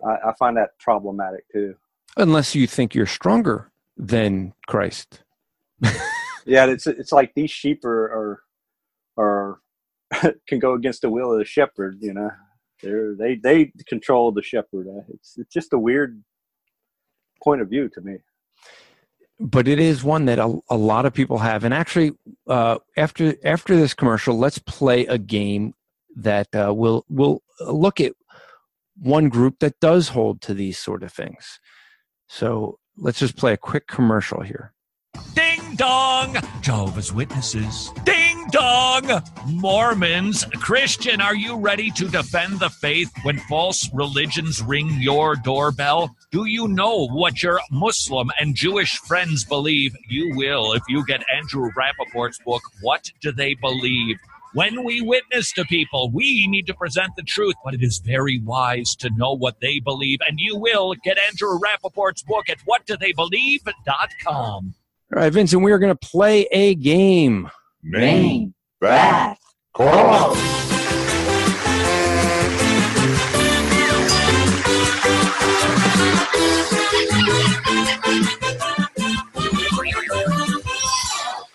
[0.04, 1.74] I, I find that problematic too.
[2.16, 5.22] Unless you think you're stronger than Christ.
[6.44, 8.40] yeah, it's it's like these sheep are
[9.18, 9.60] are,
[10.12, 11.98] are can go against the will of the shepherd.
[12.00, 12.30] You know,
[12.82, 14.88] they they they control the shepherd.
[14.88, 16.22] Uh, it's it's just a weird
[17.42, 18.18] point of view to me.
[19.40, 21.64] But it is one that a, a lot of people have.
[21.64, 22.12] And actually,
[22.46, 25.74] uh, after after this commercial, let's play a game
[26.16, 28.12] that uh, will will look at
[28.98, 31.58] one group that does hold to these sort of things.
[32.28, 34.72] So let's just play a quick commercial here.
[35.34, 36.36] Ding dong!
[36.60, 37.90] Jehovah's Witnesses.
[38.04, 39.22] Ding dong!
[39.46, 40.44] Mormons.
[40.56, 46.14] Christian, are you ready to defend the faith when false religions ring your doorbell?
[46.30, 49.94] Do you know what your Muslim and Jewish friends believe?
[50.08, 54.18] You will if you get Andrew Rappaport's book, What Do They Believe?
[54.54, 58.38] When we witness to people, we need to present the truth, but it is very
[58.40, 60.18] wise to know what they believe.
[60.28, 64.34] And you will get Andrew Rappaport's book at whatdotheybelieve.com.
[64.36, 64.74] All
[65.10, 67.50] right, Vincent, we are going to play a game.
[67.82, 69.38] Main, back,
[69.72, 70.36] cross.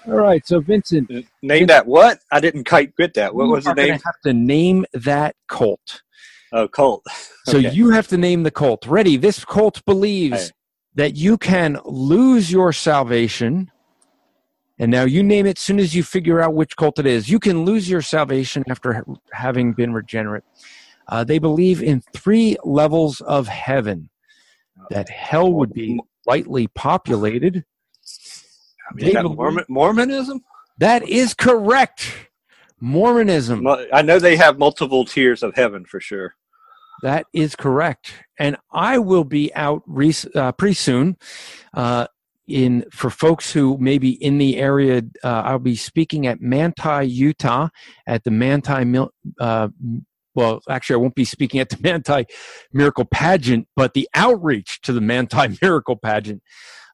[0.08, 1.10] All right, so Vincent,
[1.42, 2.20] Name that what?
[2.32, 3.36] I didn't quite get that.
[3.36, 3.92] What was the name?
[3.92, 6.02] Have to name that cult.
[6.54, 7.04] Oh, cult.
[7.46, 7.72] So Okay.
[7.72, 8.86] you have to name the cult.
[8.86, 9.18] Ready?
[9.18, 10.52] This cult believes Hey.
[10.96, 13.70] that you can lose your salvation.
[14.80, 17.30] And now you name it as soon as you figure out which cult it is.
[17.30, 19.02] You can lose your salvation after ha-
[19.34, 20.44] having been regenerate.
[21.10, 24.10] Uh, they believe in three levels of heaven.
[24.90, 27.66] That hell would be lightly populated.
[28.98, 30.42] Is that believe- Mormon, Mormonism?
[30.80, 32.12] That is correct.
[32.80, 33.66] Mormonism.
[33.92, 36.36] I know they have multiple tiers of heaven for sure.
[37.02, 38.14] That is correct.
[38.40, 41.18] And I will be out re- uh, pretty soon.
[41.74, 42.08] Uh,
[42.48, 47.06] in for folks who may be in the area, uh, I'll be speaking at Manti,
[47.06, 47.68] Utah,
[48.08, 48.86] at the Manti.
[48.86, 49.68] Mil- Uh,
[50.34, 52.26] well, actually, I won't be speaking at the Manti
[52.72, 56.42] Miracle Pageant, but the outreach to the Manti Miracle Pageant.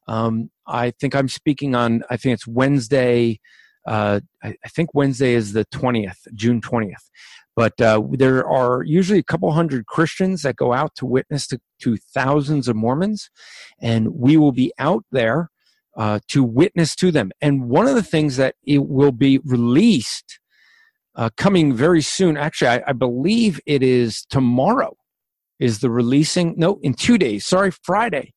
[0.06, 2.02] Um, I think I'm speaking on.
[2.10, 3.40] I think it's Wednesday.
[3.86, 7.10] Uh, I, I think Wednesday is the twentieth, June twentieth.
[7.56, 11.60] But uh, there are usually a couple hundred Christians that go out to witness to,
[11.82, 13.30] to thousands of Mormons,
[13.80, 15.50] and we will be out there
[15.96, 17.30] uh, to witness to them.
[17.40, 20.40] And one of the things that it will be released
[21.14, 24.96] uh, coming very soon, actually, I, I believe it is tomorrow,
[25.60, 28.32] is the releasing, no, in two days, sorry, Friday.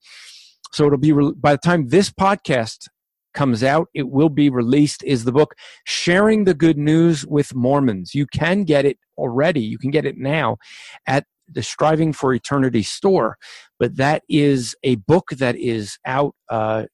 [0.71, 2.87] So it'll be, re- by the time this podcast
[3.33, 5.55] comes out, it will be released, is the book
[5.85, 8.15] Sharing the Good News with Mormons.
[8.15, 10.57] You can get it already, you can get it now
[11.05, 13.37] at the Striving for Eternity store.
[13.79, 16.35] But that is a book that is out.
[16.49, 16.85] Uh,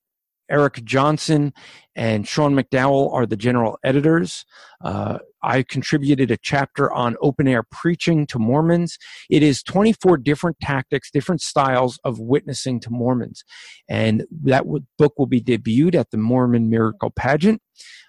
[0.52, 1.54] Eric Johnson
[1.96, 4.46] and Sean McDowell are the general editors.
[4.84, 8.98] Uh, I contributed a chapter on open air preaching to Mormons.
[9.30, 13.44] It is 24 different tactics, different styles of witnessing to Mormons.
[13.90, 14.64] And that
[14.98, 17.62] book will be debuted at the Mormon Miracle Pageant.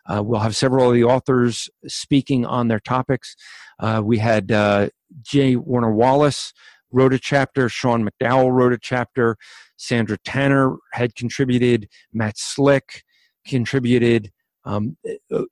[0.06, 3.34] Uh, we'll have several of the authors speaking on their topics.
[3.80, 4.88] Uh, we had uh,
[5.22, 5.56] J.
[5.56, 6.52] Warner Wallace,
[6.94, 7.68] wrote a chapter.
[7.68, 9.36] Sean McDowell wrote a chapter.
[9.76, 11.88] Sandra Tanner had contributed.
[12.12, 13.02] Matt Slick
[13.46, 14.30] contributed.
[14.66, 14.96] Um,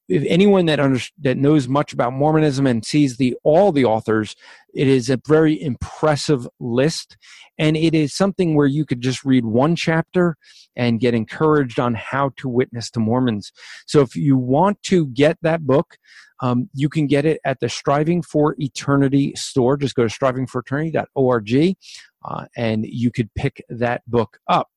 [0.08, 4.34] if anyone that under, that knows much about Mormonism and sees the all the authors,
[4.74, 7.16] it is a very impressive list,
[7.58, 10.36] and it is something where you could just read one chapter
[10.76, 13.52] and get encouraged on how to witness to Mormons.
[13.86, 15.98] So, if you want to get that book,
[16.40, 19.76] um, you can get it at the Striving for Eternity store.
[19.76, 21.76] Just go to strivingforeternity.org,
[22.24, 24.68] uh, and you could pick that book up.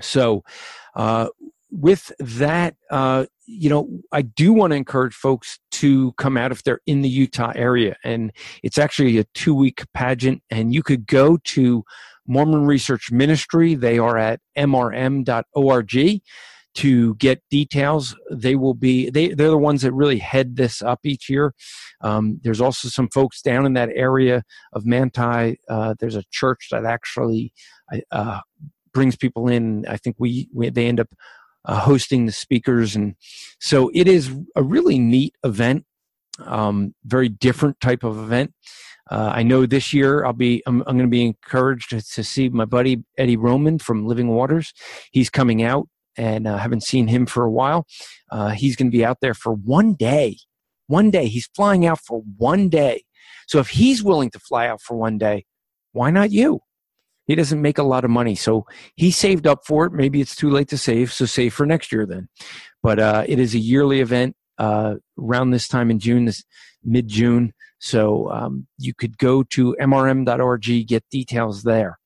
[0.00, 0.44] So,
[0.94, 1.28] uh,
[1.70, 6.62] with that, uh, you know, I do want to encourage folks to come out if
[6.62, 7.96] they're in the Utah area.
[8.04, 11.84] And it's actually a two week pageant, and you could go to
[12.26, 13.74] Mormon Research Ministry.
[13.74, 16.20] They are at mrm.org
[16.74, 18.14] to get details.
[18.30, 21.54] They will be, they, they're the ones that really head this up each year.
[22.02, 25.58] Um, there's also some folks down in that area of Manti.
[25.68, 27.52] Uh, there's a church that actually
[28.12, 28.40] uh,
[28.92, 29.86] brings people in.
[29.86, 31.08] I think we, we they end up
[31.68, 32.96] uh, hosting the speakers.
[32.96, 33.14] And
[33.60, 35.84] so it is a really neat event,
[36.44, 38.52] um, very different type of event.
[39.10, 42.24] Uh, I know this year I'll be I'm, I'm going to be encouraged to, to,
[42.24, 44.74] see my buddy Eddie Roman from Living Waters.
[45.12, 47.86] He's coming out, and I uh, haven't seen him for a while.
[48.30, 50.36] Uh, he's going to be out there for one day.
[50.88, 53.04] One day he's flying out for one day.
[53.46, 55.46] So if he's willing to fly out for one day,
[55.92, 56.60] why not you?
[57.28, 58.34] He doesn't make a lot of money.
[58.34, 58.66] So
[58.96, 59.92] he saved up for it.
[59.92, 62.28] Maybe it's too late to save, so save for next year then.
[62.82, 66.42] But uh, it is a yearly event uh, around this time in June, this
[66.82, 67.52] mid June.
[67.78, 71.98] So um, you could go to mrm.org, get details there.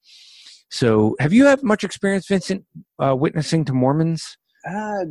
[0.70, 2.64] So have you had much experience, Vincent,
[2.98, 4.36] uh, witnessing to Mormons?
[4.68, 5.04] Uh,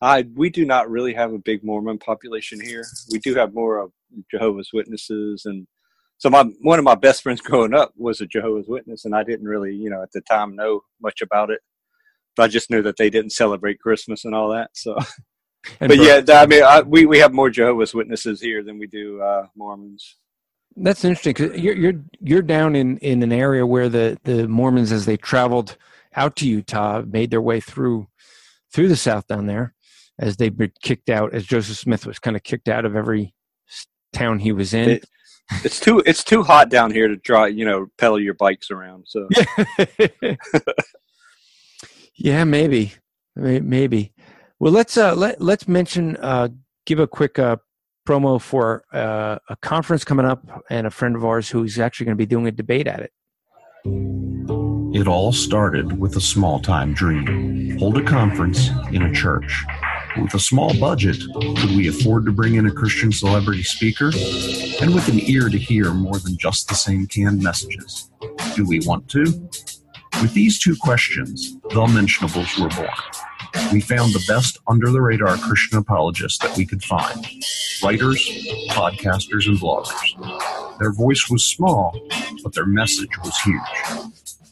[0.00, 2.84] I, we do not really have a big Mormon population here.
[3.12, 3.92] We do have more of
[4.30, 5.66] Jehovah's Witnesses and
[6.18, 9.22] so my one of my best friends growing up was a Jehovah's Witness, and I
[9.22, 11.60] didn't really, you know, at the time know much about it.
[12.36, 14.70] But I just knew that they didn't celebrate Christmas and all that.
[14.74, 14.96] So,
[15.80, 18.86] and but yeah, I mean, I, we we have more Jehovah's Witnesses here than we
[18.86, 20.16] do uh, Mormons.
[20.76, 24.92] That's interesting because you're you're you're down in in an area where the the Mormons,
[24.92, 25.76] as they traveled
[26.14, 28.08] out to Utah, made their way through
[28.72, 29.74] through the South down there,
[30.18, 33.34] as they were kicked out, as Joseph Smith was kind of kicked out of every
[34.12, 34.90] town he was in.
[34.90, 35.04] It,
[35.64, 39.04] it's too it's too hot down here to try you know pedal your bikes around
[39.06, 39.28] so.
[42.18, 42.94] Yeah maybe.
[43.34, 44.14] Maybe.
[44.58, 46.48] Well let's uh let, let's mention uh
[46.86, 47.56] give a quick uh
[48.06, 52.16] promo for uh, a conference coming up and a friend of ours who's actually going
[52.16, 53.12] to be doing a debate at it.
[54.94, 57.76] It all started with a small time dream.
[57.78, 59.64] Hold a conference in a church
[60.20, 64.06] with a small budget, could we afford to bring in a Christian celebrity speaker?
[64.80, 68.10] And with an ear to hear more than just the same canned messages,
[68.54, 69.24] do we want to?
[70.22, 73.72] With these two questions, the mentionables were born.
[73.72, 77.26] We found the best under the radar Christian apologists that we could find
[77.82, 78.26] writers,
[78.70, 80.78] podcasters, and bloggers.
[80.78, 81.98] Their voice was small,
[82.42, 84.06] but their message was huge.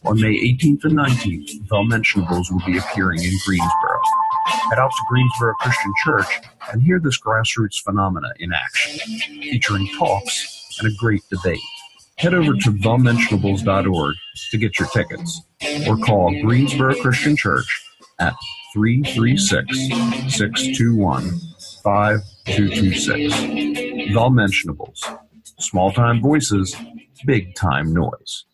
[0.04, 3.93] On May 18th and 19th, the mentionables will be appearing in Greensboro
[4.45, 6.40] head out to Greensboro Christian Church
[6.72, 8.99] and hear this grassroots phenomena in action,
[9.42, 11.61] featuring talks and a great debate.
[12.16, 14.14] Head over to thementionables.org
[14.51, 15.42] to get your tickets
[15.88, 17.84] or call Greensboro Christian Church
[18.20, 18.34] at
[18.74, 19.76] 336
[20.34, 21.30] 621
[21.82, 23.34] 5226.
[23.34, 25.18] The Mentionables.
[25.59, 26.74] Small time voices,
[27.26, 28.45] big time noise.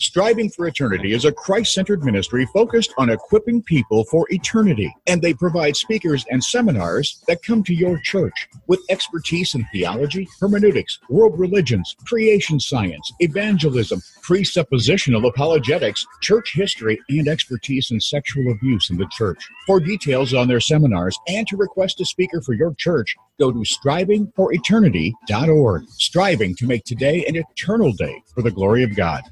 [0.00, 5.22] Striving for Eternity is a Christ centered ministry focused on equipping people for eternity, and
[5.22, 10.98] they provide speakers and seminars that come to your church with expertise in theology, hermeneutics,
[11.08, 18.98] world religions, creation science, evangelism, presuppositional apologetics, church history, and expertise in sexual abuse in
[18.98, 19.48] the church.
[19.66, 23.58] For details on their seminars and to request a speaker for your church, go to
[23.58, 25.88] strivingforeternity.org.
[25.88, 29.22] Striving to make today an eternal day for the glory of God.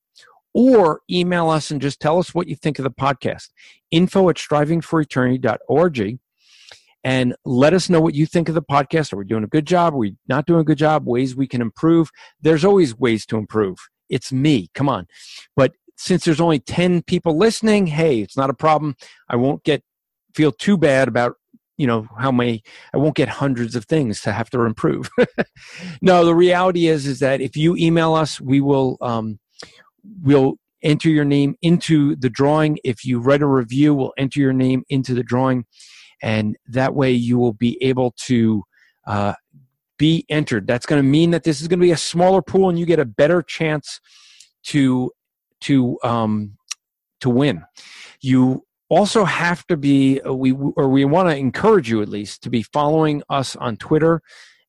[0.53, 3.49] or email us and just tell us what you think of the podcast.
[3.91, 6.19] Info at strivingforeternity.org
[7.03, 9.13] and let us know what you think of the podcast.
[9.13, 9.93] Are we doing a good job?
[9.93, 11.07] Are we not doing a good job?
[11.07, 12.11] Ways we can improve.
[12.41, 13.77] There's always ways to improve.
[14.09, 14.69] It's me.
[14.75, 15.07] Come on.
[15.55, 18.95] But since there's only 10 people listening hey it's not a problem.
[19.29, 19.83] I won't get
[20.33, 21.35] feel too bad about
[21.77, 25.09] you know how many i won't get hundreds of things to have to improve.
[26.01, 29.39] No the reality is is that if you email us we will um,
[30.21, 32.79] we'll enter your name into the drawing.
[32.83, 35.65] If you write a review we'll enter your name into the drawing.
[36.21, 38.63] And that way you will be able to
[39.07, 39.33] uh,
[39.97, 40.67] be entered.
[40.67, 42.85] That's going to mean that this is going to be a smaller pool and you
[42.85, 43.99] get a better chance
[44.63, 45.11] to
[45.61, 46.57] to um,
[47.19, 47.63] to win.
[48.21, 52.43] You also have to be uh, we or we want to encourage you at least
[52.43, 54.21] to be following us on Twitter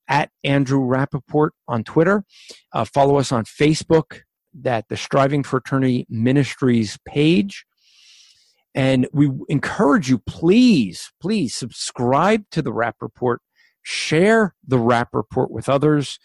[0.08, 2.24] at Andrew Rappaport on Twitter.
[2.72, 4.20] Uh, follow us on Facebook
[4.54, 7.64] that the Striving for Eternity Ministries page.
[8.74, 13.40] And we encourage you, please, please subscribe to the Rap Report,
[13.82, 16.18] share the Rap Report with others.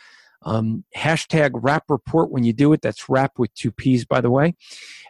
[0.44, 2.82] Um, hashtag Rap Report when you do it.
[2.82, 4.56] That's Rap with two P's, by the way.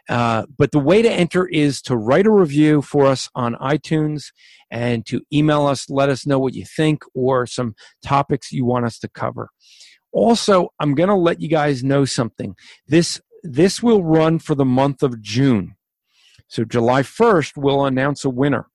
[0.08, 4.32] Uh, but the way to enter is to write a review for us on iTunes
[4.70, 8.86] and to email us, let us know what you think or some topics you want
[8.86, 9.50] us to cover.
[10.12, 12.56] Also, I'm going to let you guys know something.
[12.86, 15.76] This this will run for the month of June.
[16.48, 18.68] So July 1st, we'll announce a winner.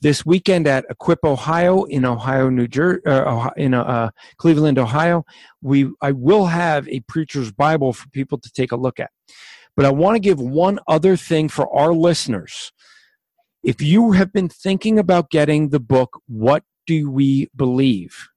[0.00, 5.24] This weekend at Equip Ohio in Ohio, New Jersey, uh, in uh, Cleveland, Ohio,
[5.60, 9.10] we I will have a preacher's Bible for people to take a look at.
[9.76, 12.72] But I want to give one other thing for our listeners.
[13.62, 18.28] If you have been thinking about getting the book, What Do We Believe?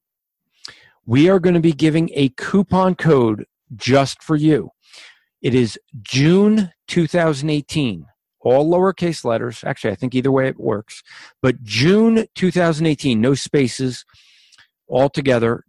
[1.05, 3.45] We are going to be giving a coupon code
[3.75, 4.71] just for you.
[5.41, 8.05] It is June 2018,
[8.41, 9.63] all lowercase letters.
[9.63, 11.03] Actually, I think either way it works.
[11.41, 14.05] But June 2018, no spaces,
[14.87, 15.63] all together.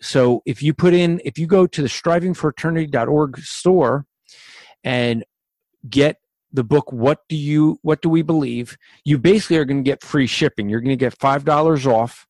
[0.00, 4.04] So if you put in, if you go to the strivingforeternity.org store
[4.84, 5.24] and
[5.88, 6.16] get
[6.52, 10.02] the book what do you what do we believe you basically are going to get
[10.02, 12.26] free shipping you're going to get five dollars off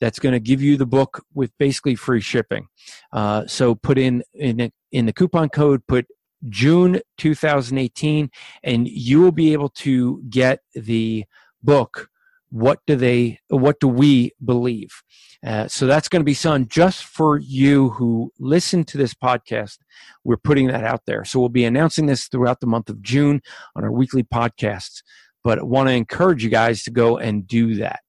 [0.00, 2.68] that's going to give you the book with basically free shipping.
[3.12, 6.06] Uh, so put in in, in the coupon code put
[6.48, 8.30] june 2018
[8.62, 11.24] and you will be able to get the
[11.62, 12.08] book
[12.48, 15.02] what do they what do we believe?
[15.46, 19.78] Uh, so that's going to be son just for you who listen to this podcast.
[20.24, 21.24] We're putting that out there.
[21.24, 23.40] So we'll be announcing this throughout the month of june
[23.76, 25.02] on our weekly podcasts
[25.42, 28.00] but I want to encourage you guys to go and do that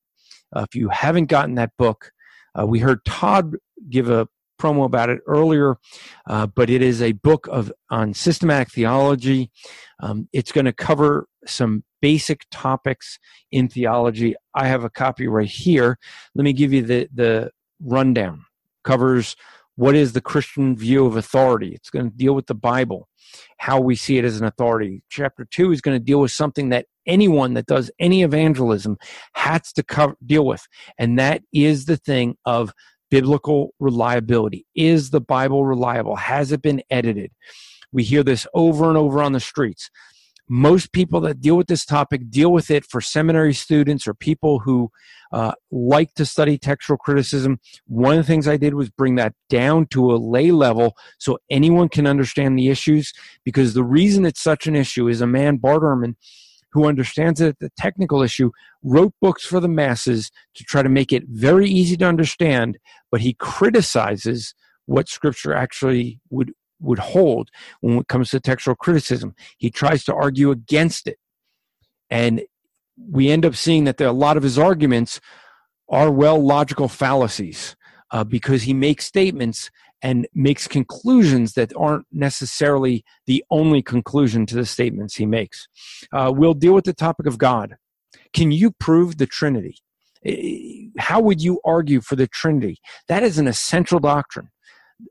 [0.54, 2.12] uh, if you haven't gotten that book
[2.60, 3.56] uh, we heard todd
[3.89, 4.28] give a
[4.62, 5.78] promo about it earlier,
[6.28, 9.49] uh, but it is a book of on systematic theology.
[9.99, 13.18] Um, it's going to cover some basic topics
[13.52, 14.36] in theology.
[14.54, 15.97] I have a copy right here.
[16.36, 18.45] Let me give you the the rundown.
[18.84, 19.36] Covers
[19.76, 21.74] what is the Christian view of authority.
[21.74, 23.08] It's going to deal with the Bible,
[23.58, 25.02] how we see it as an authority.
[25.10, 28.97] Chapter two is going to deal with something that anyone that does any evangelism
[29.34, 30.66] has to cover, deal with,
[30.97, 32.74] and that is the thing of
[33.10, 34.66] biblical reliability.
[34.74, 36.16] Is the Bible reliable?
[36.16, 37.32] Has it been edited?
[37.91, 39.89] We hear this over and over on the streets.
[40.47, 44.60] Most people that deal with this topic deal with it for seminary students or people
[44.60, 44.89] who
[45.32, 47.60] uh, like to study textual criticism.
[47.88, 51.38] One of the things I did was bring that down to a lay level so
[51.49, 53.14] anyone can understand the issues.
[53.45, 56.16] Because the reason it's such an issue is a man, Bart Ehrman,
[56.72, 58.51] who understands it, the technical issue,
[58.84, 62.78] wrote books for the masses to try to make it very easy to understand,
[63.11, 64.55] but he criticizes
[64.86, 67.49] what scripture actually would would hold
[67.82, 69.36] when it comes to textual criticism.
[69.57, 71.17] He tries to argue against it.
[72.09, 72.41] And
[72.97, 75.22] we end up seeing that there a lot of his arguments
[75.89, 77.76] are well logical fallacies
[78.11, 79.69] uh, because he makes statements
[80.02, 85.68] and makes conclusions that aren't necessarily the only conclusion to the statements he makes.
[86.12, 87.76] Uh, we'll deal with the topic of God.
[88.34, 89.78] Can you prove the Trinity?
[90.97, 92.78] How would you argue for the Trinity?
[93.08, 94.49] That is an essential doctrine.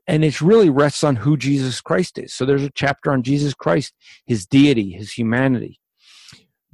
[0.07, 2.33] And it really rests on who Jesus Christ is.
[2.33, 3.93] So there's a chapter on Jesus Christ,
[4.25, 5.79] his deity, his humanity.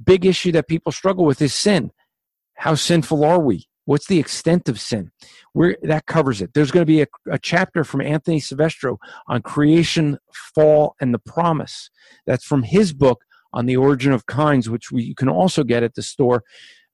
[0.02, 1.90] Big issue that people struggle with is sin.
[2.54, 3.67] How sinful are we?
[3.88, 5.12] What's the extent of sin?
[5.54, 6.52] Where that covers it.
[6.52, 10.18] There's going to be a, a chapter from Anthony Silvestro on creation,
[10.54, 11.88] fall, and the promise.
[12.26, 13.24] That's from his book
[13.54, 16.44] on the origin of kinds, which we, you can also get at the store,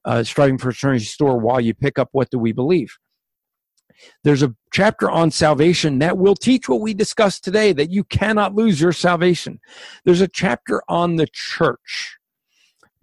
[0.05, 2.97] uh, Striving for Eternity store, while you pick up What Do We Believe?
[4.23, 8.55] There's a chapter on salvation that will teach what we discussed today that you cannot
[8.55, 9.59] lose your salvation.
[10.05, 12.19] There's a chapter on the church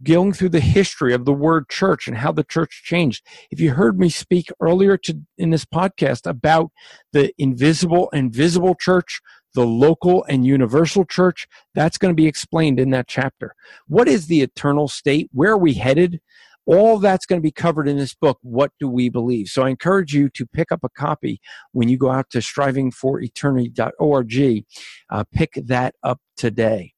[0.02, 3.24] going through the history of the word church and how the church changed.
[3.50, 6.70] If you heard me speak earlier to, in this podcast about
[7.12, 9.20] the invisible and visible church,
[9.54, 13.54] the local and universal church, that's going to be explained in that chapter.
[13.86, 15.28] What is the eternal state?
[15.32, 16.20] Where are we headed?
[16.64, 18.38] All that's going to be covered in this book.
[18.42, 19.48] What do we believe?
[19.48, 21.40] So I encourage you to pick up a copy
[21.72, 24.64] when you go out to strivingforeternity.org.
[25.10, 26.92] Uh, pick that up today.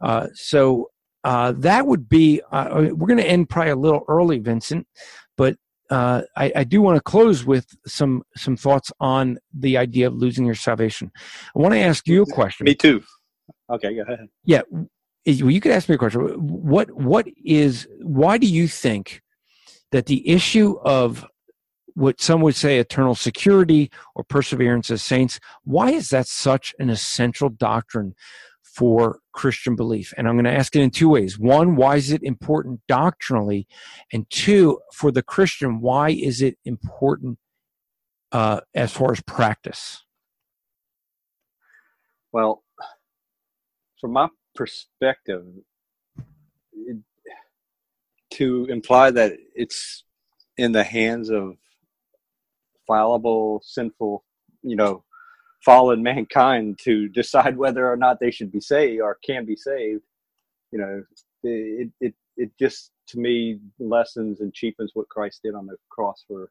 [0.00, 0.89] Uh, so
[1.24, 4.86] uh, that would be, uh, uh we're going to end probably a little early, Vincent,
[5.36, 5.56] but
[5.90, 10.14] uh, I, I, do want to close with some some thoughts on the idea of
[10.14, 11.10] losing your salvation.
[11.16, 12.64] I want to ask you a question.
[12.64, 13.02] Me too.
[13.68, 14.28] Okay, go ahead.
[14.44, 14.62] Yeah,
[15.24, 16.20] you could ask me a question.
[16.20, 19.20] What what is why do you think
[19.90, 21.26] that the issue of
[21.94, 26.88] what some would say eternal security or perseverance as saints, why is that such an
[26.88, 28.14] essential doctrine
[28.80, 30.14] for Christian belief?
[30.16, 31.38] And I'm going to ask it in two ways.
[31.38, 33.68] One, why is it important doctrinally?
[34.10, 37.38] And two, for the Christian, why is it important
[38.32, 40.02] uh, as far as practice?
[42.32, 42.64] Well,
[44.00, 45.44] from my perspective,
[46.72, 46.96] it,
[48.30, 50.04] to imply that it's
[50.56, 51.56] in the hands of
[52.86, 54.24] fallible, sinful,
[54.62, 55.04] you know,
[55.64, 60.02] fallen mankind to decide whether or not they should be saved or can be saved.
[60.72, 61.04] You know,
[61.42, 66.24] it it it just to me lessens and cheapens what Christ did on the cross
[66.26, 66.50] for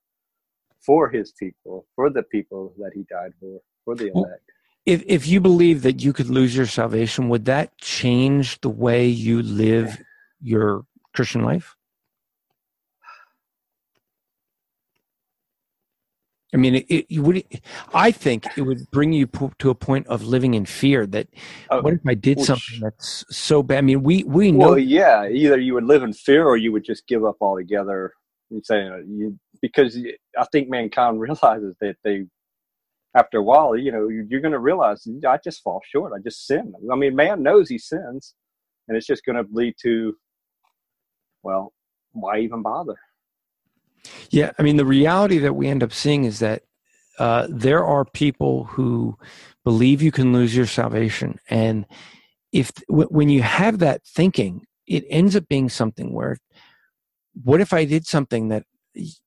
[0.81, 4.43] for his people, for the people that he died for, for the elect.
[4.85, 9.07] If if you believe that you could lose your salvation, would that change the way
[9.07, 9.97] you live
[10.41, 11.75] your Christian life?
[16.53, 17.43] I mean, it, it would.
[17.93, 19.27] I think it would bring you
[19.59, 21.05] to a point of living in fear.
[21.05, 21.27] That
[21.69, 23.77] uh, what if I did which, something that's so bad?
[23.77, 24.69] I mean, we we know.
[24.69, 25.27] Well, yeah.
[25.27, 28.13] Either you would live in fear, or you would just give up altogether.
[28.49, 29.97] And say uh, you because
[30.37, 32.25] I think mankind realizes that they,
[33.15, 36.13] after a while, you know, you're going to realize I just fall short.
[36.15, 36.73] I just sin.
[36.91, 38.33] I mean, man knows he sins,
[38.87, 40.15] and it's just going to lead to,
[41.43, 41.73] well,
[42.11, 42.95] why even bother?
[44.29, 46.63] Yeah, I mean, the reality that we end up seeing is that
[47.17, 49.17] uh, there are people who
[49.63, 51.85] believe you can lose your salvation, and
[52.51, 56.37] if when you have that thinking, it ends up being something where,
[57.43, 58.63] what if I did something that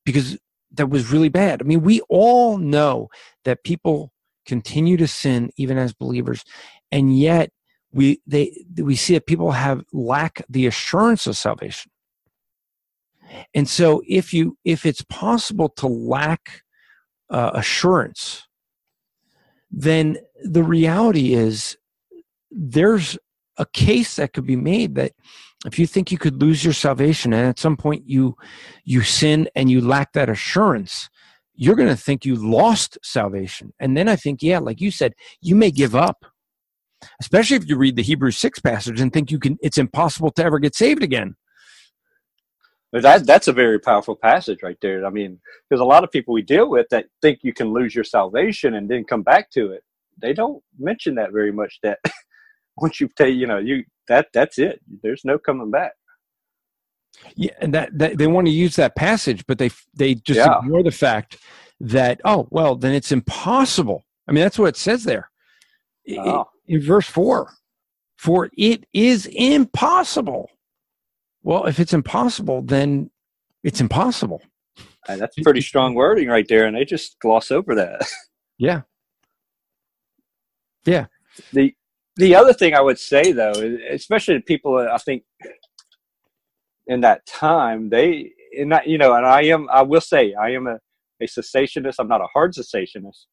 [0.05, 0.39] because
[0.73, 1.61] that was really bad?
[1.61, 3.09] I mean, we all know
[3.45, 4.13] that people
[4.47, 6.45] continue to sin even as believers,
[6.91, 7.51] and yet
[7.93, 11.92] we they we see that people have lack the assurance of salvation
[13.55, 16.63] and so if you if it's possible to lack
[17.31, 18.47] uh, assurance,
[19.71, 21.77] then the reality is
[22.51, 23.19] there's
[23.57, 25.13] a case that could be made that
[25.67, 28.37] if you think you could lose your salvation and at some point you
[28.85, 31.09] you sin and you lack that assurance
[31.55, 33.73] you're going to think you lost salvation.
[33.79, 36.27] And then i think yeah like you said you may give up.
[37.21, 40.45] Especially if you read the hebrews 6 passage and think you can it's impossible to
[40.45, 41.35] ever get saved again
[43.01, 45.07] that that's a very powerful passage right there.
[45.07, 47.95] I mean, there's a lot of people we deal with that think you can lose
[47.95, 49.83] your salvation and then come back to it.
[50.21, 51.79] They don't mention that very much.
[51.83, 51.99] That
[52.77, 54.81] once you take, you know, you that that's it.
[55.03, 55.93] There's no coming back.
[57.35, 60.59] Yeah, and that, that they want to use that passage, but they they just yeah.
[60.59, 61.39] ignore the fact
[61.81, 64.05] that oh well, then it's impossible.
[64.29, 65.31] I mean, that's what it says there
[66.19, 66.45] oh.
[66.67, 67.55] in verse four.
[68.19, 70.49] For it is impossible
[71.43, 73.11] well, if it's impossible, then
[73.63, 74.43] it's impossible.
[75.09, 78.03] Uh, that's pretty strong wording right there, and they just gloss over that.
[78.59, 78.83] yeah.
[80.85, 81.07] Yeah.
[81.53, 81.75] The
[82.17, 83.53] the other thing I would say though,
[83.91, 85.25] especially people I think
[86.87, 90.51] in that time, they in that you know, and I am I will say I
[90.51, 90.79] am a,
[91.21, 91.97] a cessationist.
[91.99, 93.27] I'm not a hard cessationist,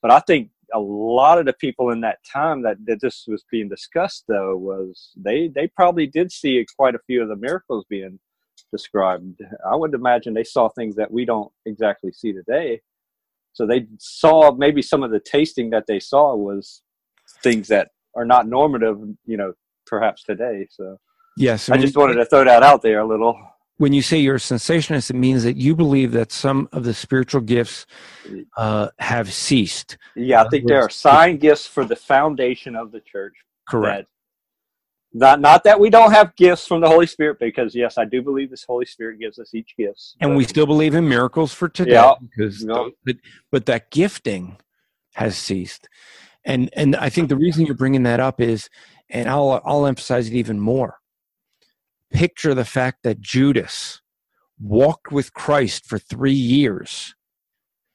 [0.00, 3.44] but I think a lot of the people in that time that, that this was
[3.50, 7.84] being discussed though was they they probably did see quite a few of the miracles
[7.88, 8.18] being
[8.70, 9.40] described.
[9.70, 12.80] I would imagine they saw things that we don't exactly see today.
[13.52, 16.82] So they saw maybe some of the tasting that they saw was
[17.42, 19.52] things that are not normative you know
[19.86, 20.66] perhaps today.
[20.70, 20.98] So
[21.36, 23.34] yes i just wanted to throw that out there a little
[23.78, 26.94] when you say you're a cessationist, it means that you believe that some of the
[26.94, 27.86] spiritual gifts
[28.56, 29.98] uh, have ceased.
[30.14, 33.34] Yeah, I think there are sign gifts for the foundation of the church.
[33.68, 34.08] Correct.
[35.14, 38.22] Not not that we don't have gifts from the Holy Spirit, because yes, I do
[38.22, 40.16] believe this Holy Spirit gives us each gifts.
[40.20, 41.92] And we still believe in miracles for today.
[41.92, 42.14] Yeah.
[42.20, 42.88] Because Yeah.
[43.04, 43.16] but,
[43.50, 44.56] but that gifting
[45.14, 45.88] has ceased.
[46.44, 48.70] And and I think the reason you're bringing that up is,
[49.10, 50.98] and I'll I'll emphasize it even more.
[52.12, 54.00] Picture the fact that Judas
[54.60, 57.14] walked with Christ for three years,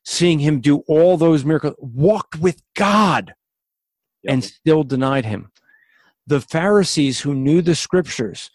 [0.04, 3.34] seeing him do all those miracles, walked with God
[4.28, 5.52] and still denied him.
[6.26, 8.52] The Pharisees who knew the scriptures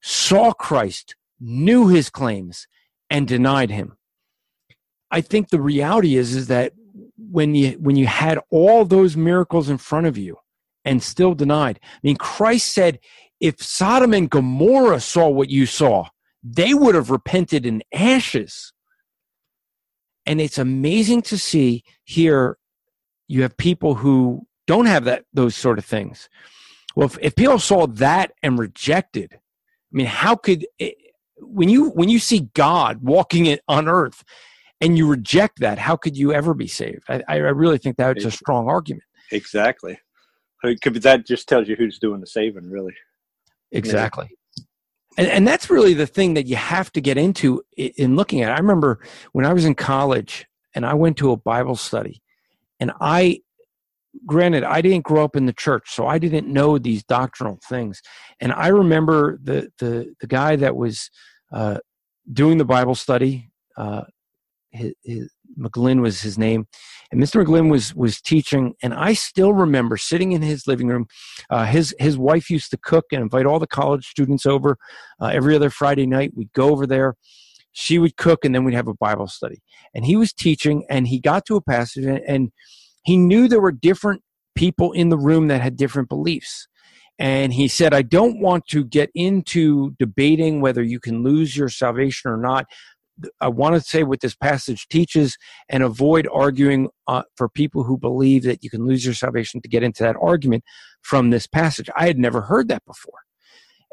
[0.00, 2.68] saw Christ, knew his claims,
[3.10, 3.96] and denied him.
[5.10, 6.72] I think the reality is, is that
[7.16, 10.36] when you when you had all those miracles in front of you
[10.84, 13.00] and still denied, I mean, Christ said,
[13.40, 16.08] if Sodom and Gomorrah saw what you saw,
[16.42, 18.72] they would have repented in ashes.
[20.26, 22.58] And it's amazing to see here
[23.28, 26.28] you have people who don't have that those sort of things.
[26.94, 29.38] Well, if, if people saw that and rejected, I
[29.92, 30.96] mean, how could it,
[31.40, 34.24] when you when you see God walking it on earth
[34.80, 37.04] and you reject that, how could you ever be saved?
[37.08, 39.04] I, I really think that's a strong argument.
[39.32, 39.98] Exactly.
[40.62, 42.94] Because that just tells you who's doing the saving, really.
[43.72, 44.30] Exactly.
[45.16, 48.52] And, and that's really the thing that you have to get into in looking at.
[48.52, 49.00] I remember
[49.32, 52.22] when I was in college and I went to a Bible study,
[52.78, 53.40] and I,
[54.26, 58.00] granted, I didn't grow up in the church, so I didn't know these doctrinal things.
[58.40, 61.10] And I remember the the the guy that was
[61.52, 61.78] uh,
[62.32, 63.50] doing the Bible study.
[63.76, 64.02] Uh,
[64.70, 66.66] his, his, McGlynn was his name,
[67.10, 67.44] and Mr.
[67.44, 71.06] McGlynn was was teaching, and I still remember sitting in his living room.
[71.50, 74.76] Uh, his his wife used to cook and invite all the college students over
[75.20, 76.32] uh, every other Friday night.
[76.34, 77.14] We'd go over there.
[77.72, 79.62] She would cook, and then we'd have a Bible study.
[79.94, 82.52] And he was teaching, and he got to a passage, and, and
[83.04, 84.22] he knew there were different
[84.54, 86.68] people in the room that had different beliefs.
[87.18, 91.68] And he said, I don't want to get into debating whether you can lose your
[91.68, 92.66] salvation or not.
[93.40, 95.36] I want to say what this passage teaches
[95.68, 99.68] and avoid arguing uh, for people who believe that you can lose your salvation to
[99.68, 100.64] get into that argument
[101.02, 101.90] from this passage.
[101.96, 103.20] I had never heard that before.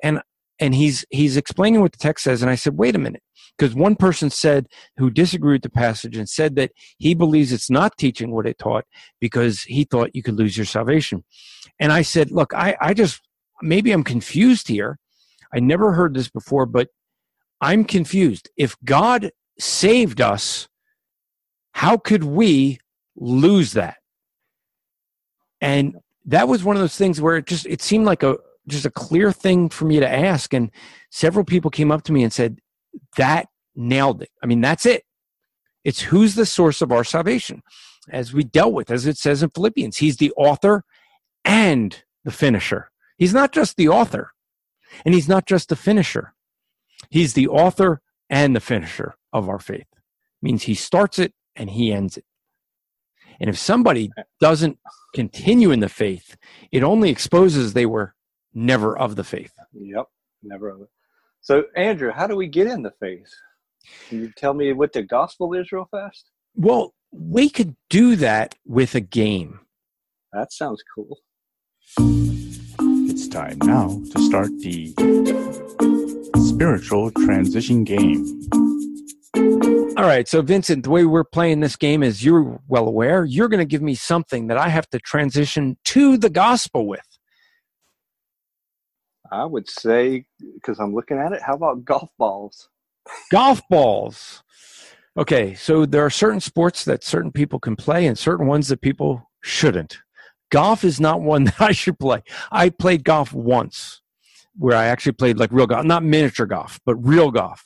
[0.04, 0.22] And
[0.60, 3.24] and he's he's explaining what the text says and I said, "Wait a minute."
[3.58, 4.68] Because one person said
[4.98, 8.60] who disagreed with the passage and said that he believes it's not teaching what it
[8.60, 8.86] taught
[9.22, 11.24] because he thought you could lose your salvation.
[11.80, 13.22] And I said, "Look, I I just
[13.62, 14.98] maybe I'm confused here.
[15.54, 16.90] I never heard this before, but
[17.62, 18.50] I'm confused.
[18.58, 20.68] If God saved us,
[21.74, 22.80] how could we
[23.16, 23.98] lose that?
[25.62, 25.96] And
[26.26, 28.38] that was one of those things where it just it seemed like a
[28.68, 30.72] just a clear thing for me to ask and
[31.12, 32.60] several people came up to me and said
[33.18, 34.30] that nailed it.
[34.44, 35.04] I mean, that's it.
[35.84, 37.62] It's who's the source of our salvation.
[38.10, 40.84] As we dealt with as it says in Philippians, he's the author
[41.44, 42.92] and the finisher.
[43.18, 44.32] He's not just the author
[45.04, 46.35] and he's not just the finisher.
[47.16, 49.88] He's the author and the finisher of our faith.
[50.42, 52.26] means he starts it and he ends it.
[53.40, 54.12] And if somebody
[54.42, 54.78] doesn't
[55.14, 56.36] continue in the faith,
[56.74, 58.16] it only exposes they were
[58.54, 59.54] never of the faith.
[59.72, 60.08] Yep,
[60.44, 60.90] never of it.
[61.40, 63.34] So, Andrew, how do we get in the faith?
[64.10, 66.32] Can you tell me what the gospel is real fast?
[66.54, 69.62] Well, we could do that with a game.
[70.34, 71.20] That sounds cool.
[71.98, 75.95] It's time now to start the
[76.56, 78.26] spiritual transition game.
[79.98, 83.50] All right, so Vincent, the way we're playing this game is you're well aware, you're
[83.50, 87.06] going to give me something that I have to transition to the gospel with.
[89.30, 92.70] I would say, because I'm looking at it, how about golf balls?
[93.32, 94.42] golf balls.
[95.18, 98.82] Okay, so there are certain sports that certain people can play and certain ones that
[98.82, 99.98] people shouldn't.
[100.52, 102.24] Golf is not one that I should play.
[102.50, 104.02] I played golf once
[104.58, 107.64] where I actually played like real golf, not miniature golf, but real golf.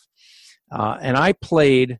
[0.71, 1.99] Uh, and I played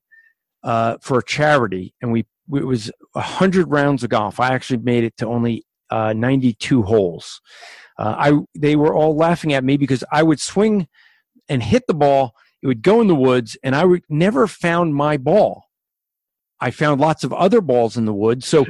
[0.63, 4.39] uh, for a charity, and we it was hundred rounds of golf.
[4.39, 7.41] I actually made it to only uh, ninety two holes.
[7.97, 10.87] Uh, I they were all laughing at me because I would swing
[11.47, 12.35] and hit the ball.
[12.61, 15.65] It would go in the woods, and I would never found my ball.
[16.59, 18.65] I found lots of other balls in the woods, so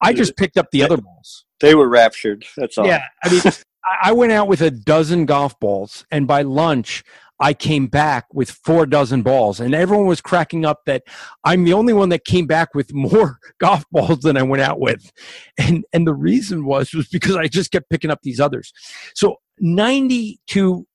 [0.00, 1.44] I just picked up the other balls.
[1.60, 2.44] They were raptured.
[2.56, 2.86] That's all.
[2.86, 3.42] Yeah, I mean,
[3.84, 7.02] I- went out with a dozen golf balls, and by lunch,
[7.40, 11.02] I came back with four dozen balls, and everyone was cracking up that
[11.44, 14.78] I'm the only one that came back with more golf balls than I went out
[14.78, 15.12] with,
[15.58, 18.72] and and the reason was was because I just kept picking up these others.
[19.14, 20.86] So 92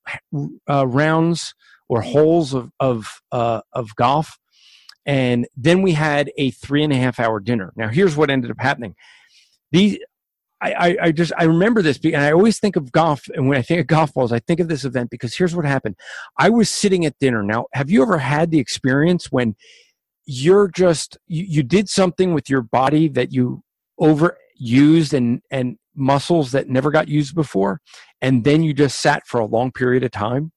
[0.70, 1.54] uh, rounds
[1.90, 4.38] or holes of of uh, of golf,
[5.06, 7.74] and then we had a three and a half hour dinner.
[7.76, 8.96] Now here's what ended up happening.
[9.72, 10.00] These
[10.60, 13.62] I, I, just I remember this and I always think of golf and when I
[13.62, 15.95] think of golf balls I think of this event because here's what happened.
[16.39, 17.43] I was sitting at dinner.
[17.43, 19.55] Now, have you ever had the experience when
[20.26, 23.64] you're just you, you did something with your body that you
[23.99, 27.82] overused and and muscles that never got used before
[28.22, 30.51] and then you just sat for a long period of time?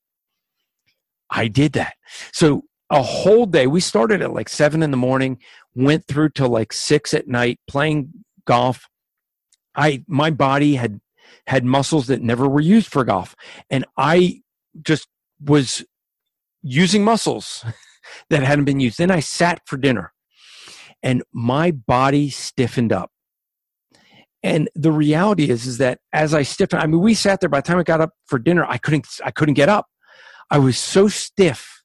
[1.30, 1.94] I did that.
[2.32, 3.66] So a whole day.
[3.66, 5.38] We started at like seven in the morning,
[5.74, 8.12] went through till like six at night playing
[8.46, 8.89] golf
[9.74, 11.00] I my body had
[11.46, 13.34] had muscles that never were used for golf,
[13.70, 14.42] and I
[14.82, 15.08] just
[15.42, 15.84] was
[16.62, 17.64] using muscles
[18.30, 18.98] that hadn't been used.
[18.98, 20.12] Then I sat for dinner,
[21.02, 23.10] and my body stiffened up.
[24.42, 27.50] And the reality is, is that as I stiffened, I mean, we sat there.
[27.50, 29.86] By the time I got up for dinner, I couldn't, I couldn't get up.
[30.50, 31.82] I was so stiff.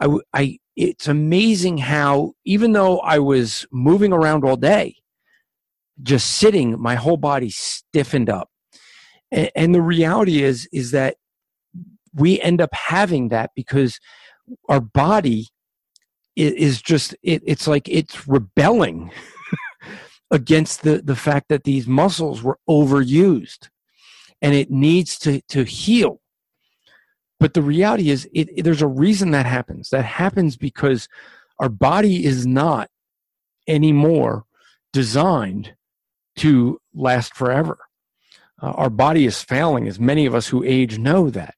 [0.00, 4.96] I, I, it's amazing how even though I was moving around all day,
[6.02, 8.50] just sitting, my whole body stiffened up.
[9.30, 11.16] And, and the reality is, is that
[12.14, 14.00] we end up having that because
[14.68, 15.48] our body
[16.36, 19.10] is just it, it's like it's rebelling
[20.30, 23.68] against the the fact that these muscles were overused
[24.42, 26.20] and it needs to to heal
[27.38, 31.08] but the reality is it, it, there's a reason that happens that happens because
[31.58, 32.90] our body is not
[33.66, 34.44] anymore
[34.92, 35.74] designed
[36.36, 37.78] to last forever.
[38.62, 41.54] Uh, our body is failing, as many of us who age know that.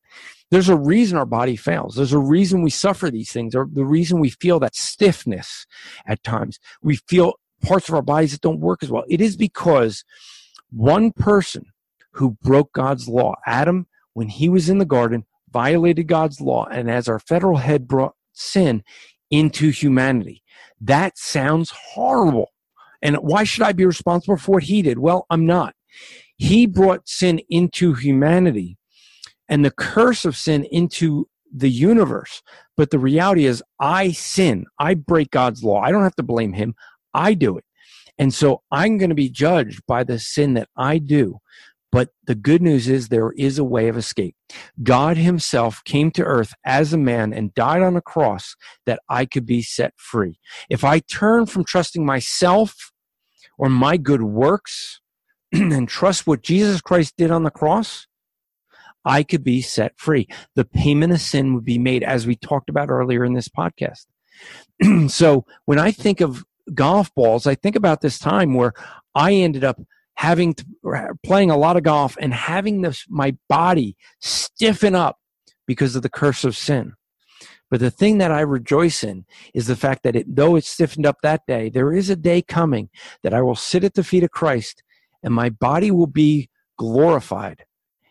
[0.50, 1.94] There's a reason our body fails.
[1.94, 5.66] There's a reason we suffer these things, or the reason we feel that stiffness
[6.06, 6.58] at times.
[6.82, 9.04] We feel parts of our bodies that don't work as well.
[9.08, 10.04] It is because
[10.70, 11.66] one person
[12.12, 16.90] who broke God's law, Adam, when he was in the garden, violated God's law, and
[16.90, 18.82] as our federal head brought sin
[19.30, 20.42] into humanity.
[20.80, 22.52] That sounds horrible.
[23.02, 24.98] And why should I be responsible for what he did?
[24.98, 25.74] Well, I'm not.
[26.36, 28.76] He brought sin into humanity
[29.48, 32.42] and the curse of sin into the universe.
[32.76, 34.66] But the reality is, I sin.
[34.78, 35.80] I break God's law.
[35.80, 36.74] I don't have to blame him.
[37.14, 37.64] I do it.
[38.18, 41.38] And so I'm going to be judged by the sin that I do.
[41.90, 44.36] But the good news is there is a way of escape.
[44.82, 49.24] God Himself came to earth as a man and died on a cross that I
[49.24, 50.38] could be set free.
[50.68, 52.92] If I turn from trusting myself
[53.56, 55.00] or my good works
[55.52, 58.06] and trust what Jesus Christ did on the cross,
[59.04, 60.28] I could be set free.
[60.54, 64.06] The payment of sin would be made, as we talked about earlier in this podcast.
[65.08, 68.74] so when I think of golf balls, I think about this time where
[69.14, 69.80] I ended up
[70.18, 70.66] having to,
[71.24, 75.16] playing a lot of golf and having this my body stiffen up
[75.64, 76.92] because of the curse of sin.
[77.70, 81.06] But the thing that I rejoice in is the fact that it, though it stiffened
[81.06, 82.88] up that day, there is a day coming
[83.22, 84.82] that I will sit at the feet of Christ
[85.22, 87.64] and my body will be glorified.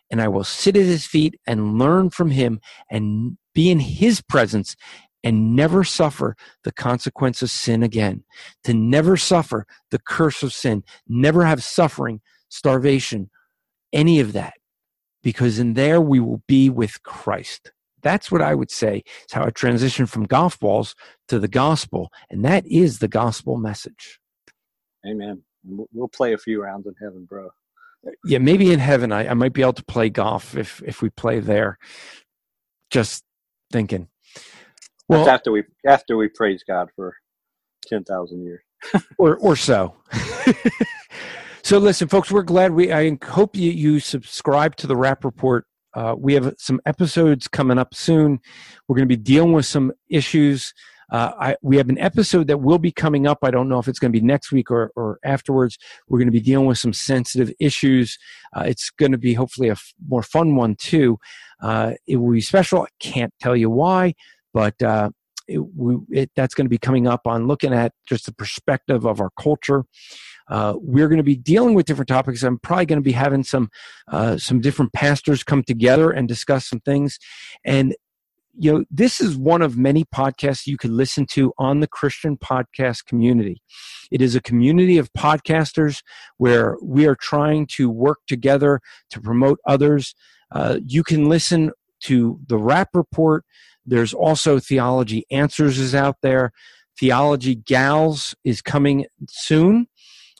[0.10, 4.22] And I will sit at his feet and learn from him and be in his
[4.22, 4.78] presence
[5.24, 8.24] and never suffer the consequence of sin again,
[8.63, 13.30] to never suffer the curse of sin, never have suffering, starvation,
[13.91, 14.53] any of that,
[15.24, 17.72] because in there we will be with Christ.
[18.03, 20.95] That's what I would say is how I transition from golf balls
[21.28, 24.20] to the gospel, and that is the gospel message.
[25.05, 25.41] Amen.
[25.65, 27.49] We'll play a few rounds in heaven, bro.
[28.24, 31.09] Yeah, maybe in heaven I, I might be able to play golf if if we
[31.09, 31.78] play there.
[32.89, 33.24] Just
[33.72, 34.07] thinking.
[35.10, 37.16] Well, That's after we after we praise God for
[37.86, 38.62] ten thousand years,
[39.18, 39.95] or or so.
[41.64, 42.91] so listen, folks, we're glad we.
[42.91, 45.66] I hope you you subscribe to the Rap Report.
[45.93, 48.39] Uh, we have some episodes coming up soon.
[48.88, 50.74] We're going to be dealing with some issues.
[51.10, 53.39] Uh, I, we have an episode that will be coming up.
[53.41, 55.78] I don't know if it's going to be next week or, or afterwards.
[56.10, 58.20] We're going to be dealing with some sensitive issues.
[58.53, 61.18] Uh, it's going to be hopefully a f- more fun one too.
[61.62, 62.82] Uh, it will be special.
[62.82, 64.16] I can't tell you why
[64.58, 65.12] but uh,
[65.47, 69.05] it, we, it, that's going to be coming up on looking at just the perspective
[69.05, 69.84] of our culture.
[70.49, 72.41] Uh, we're going to be dealing with different topics.
[72.41, 73.70] I'm probably going to be having some
[74.08, 77.20] uh, some different pastors come together and discuss some things.
[77.64, 77.95] And
[78.58, 82.36] you know, this is one of many podcasts you could listen to on the Christian
[82.36, 83.62] podcast community.
[84.10, 86.01] It is a community of podcasters
[86.38, 88.80] where we are trying to work together
[89.12, 90.16] to promote others.
[90.51, 91.74] Uh, you can listen
[92.05, 93.43] to the Rap Report.
[93.88, 96.52] There's also Theology Answers is out there.
[97.00, 99.88] Theology Gals is coming soon.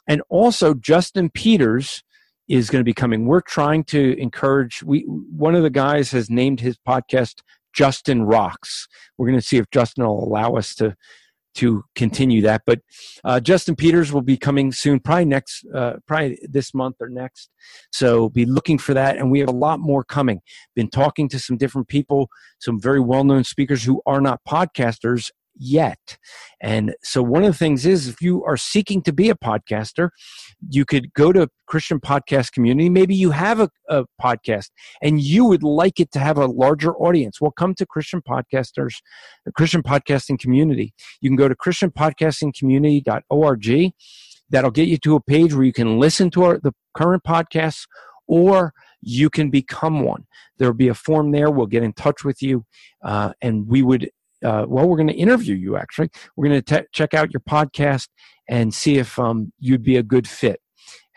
[0.08, 2.04] And also Justin Peters
[2.48, 3.26] is going to be coming.
[3.26, 7.42] We're trying to encourage we one of the guys has named his podcast
[7.74, 8.88] Justin Rocks.
[9.18, 10.96] We're going to see if Justin will allow us to
[11.58, 12.64] to continue that.
[12.66, 12.80] But
[13.24, 17.50] uh, Justin Peters will be coming soon, probably next, uh, probably this month or next.
[17.92, 19.18] So be looking for that.
[19.18, 20.42] And we have a lot more coming.
[20.76, 22.30] Been talking to some different people,
[22.60, 26.18] some very well known speakers who are not podcasters yet.
[26.62, 30.10] And so one of the things is if you are seeking to be a podcaster,
[30.70, 32.90] you could go to Christian podcast community.
[32.90, 34.70] Maybe you have a, a podcast
[35.02, 37.42] and you would like it to have a larger audience.
[37.42, 38.96] Well, come to Christian podcasters,
[39.46, 40.94] the Christian podcasting community.
[41.22, 43.94] You can go to christianpodcastingcommunity.org.
[44.50, 47.86] That'll get you to a page where you can listen to our, the current podcasts
[48.28, 50.26] or you can become one.
[50.58, 51.52] There'll be a form there.
[51.52, 52.66] We'll get in touch with you,
[53.04, 54.10] uh, and we would
[54.44, 56.10] uh, well, we're going to interview you actually.
[56.36, 58.08] We're going to check out your podcast
[58.50, 60.62] and see if um, you'd be a good fit.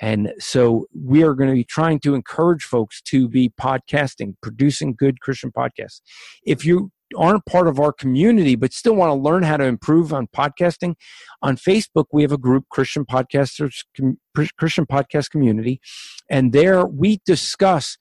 [0.00, 4.94] And so we are going to be trying to encourage folks to be podcasting, producing
[4.96, 6.00] good Christian podcasts.
[6.44, 10.12] If you aren't part of our community but still want to learn how to improve
[10.12, 10.94] on podcasting,
[11.42, 13.84] on Facebook we have a group Christian Podcasters
[14.56, 15.80] Christian Podcast Community,
[16.30, 17.98] and there we discuss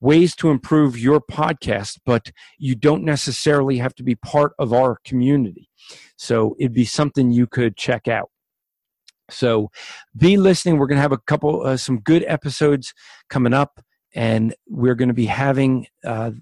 [0.00, 4.98] ways to improve your podcast, but you don't necessarily have to be part of our
[5.04, 5.68] community.
[6.16, 8.30] So it'd be something you could check out.
[9.30, 9.70] So
[10.16, 10.78] be listening.
[10.78, 12.92] We're going to have a couple, uh, some good episodes
[13.28, 13.80] coming up,
[14.14, 16.32] and we're going to be having uh,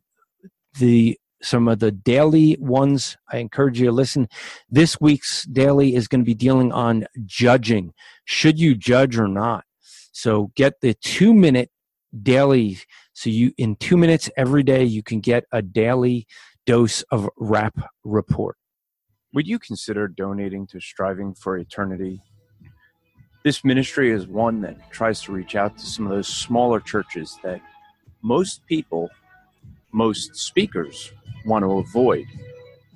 [0.79, 3.17] the some of the daily ones.
[3.31, 4.29] I encourage you to listen.
[4.69, 7.93] This week's daily is going to be dealing on judging.
[8.25, 9.65] Should you judge or not?
[10.13, 11.71] So get the two minute
[12.23, 12.79] daily
[13.19, 16.25] so you in 2 minutes every day you can get a daily
[16.67, 18.57] dose of rap report.
[19.35, 22.23] Would you consider donating to Striving for Eternity?
[23.43, 27.37] This ministry is one that tries to reach out to some of those smaller churches
[27.43, 27.61] that
[28.23, 29.11] most people,
[29.91, 31.13] most speakers
[31.45, 32.27] want to avoid.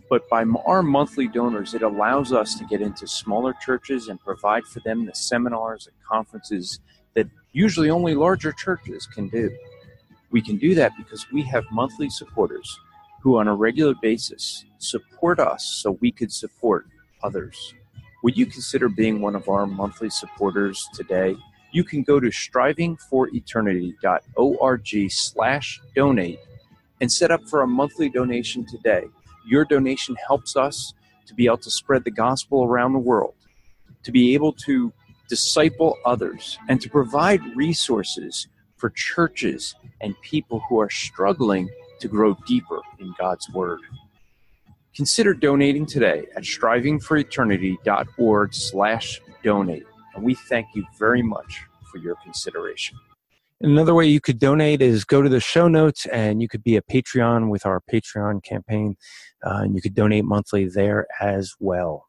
[0.08, 4.66] But by our monthly donors, it allows us to get into smaller churches and provide
[4.66, 6.78] for them the seminars and conferences
[7.14, 9.50] that usually only larger churches can do.
[10.32, 12.80] We can do that because we have monthly supporters
[13.20, 16.86] who, on a regular basis, support us so we could support
[17.22, 17.74] others.
[18.22, 21.36] Would you consider being one of our monthly supporters today?
[21.70, 26.40] You can go to strivingforeternity.org slash donate
[27.00, 29.04] and set up for a monthly donation today.
[29.46, 30.94] Your donation helps us
[31.26, 33.34] to be able to spread the gospel around the world,
[34.02, 34.92] to be able to
[35.28, 38.46] disciple others, and to provide resources
[38.82, 41.70] for churches and people who are struggling
[42.00, 43.78] to grow deeper in God's Word.
[44.96, 49.84] Consider donating today at strivingforeternity.org slash donate.
[50.16, 51.62] And we thank you very much
[51.92, 52.98] for your consideration.
[53.60, 56.74] Another way you could donate is go to the show notes and you could be
[56.74, 58.96] a Patreon with our Patreon campaign.
[59.46, 62.08] Uh, and you could donate monthly there as well.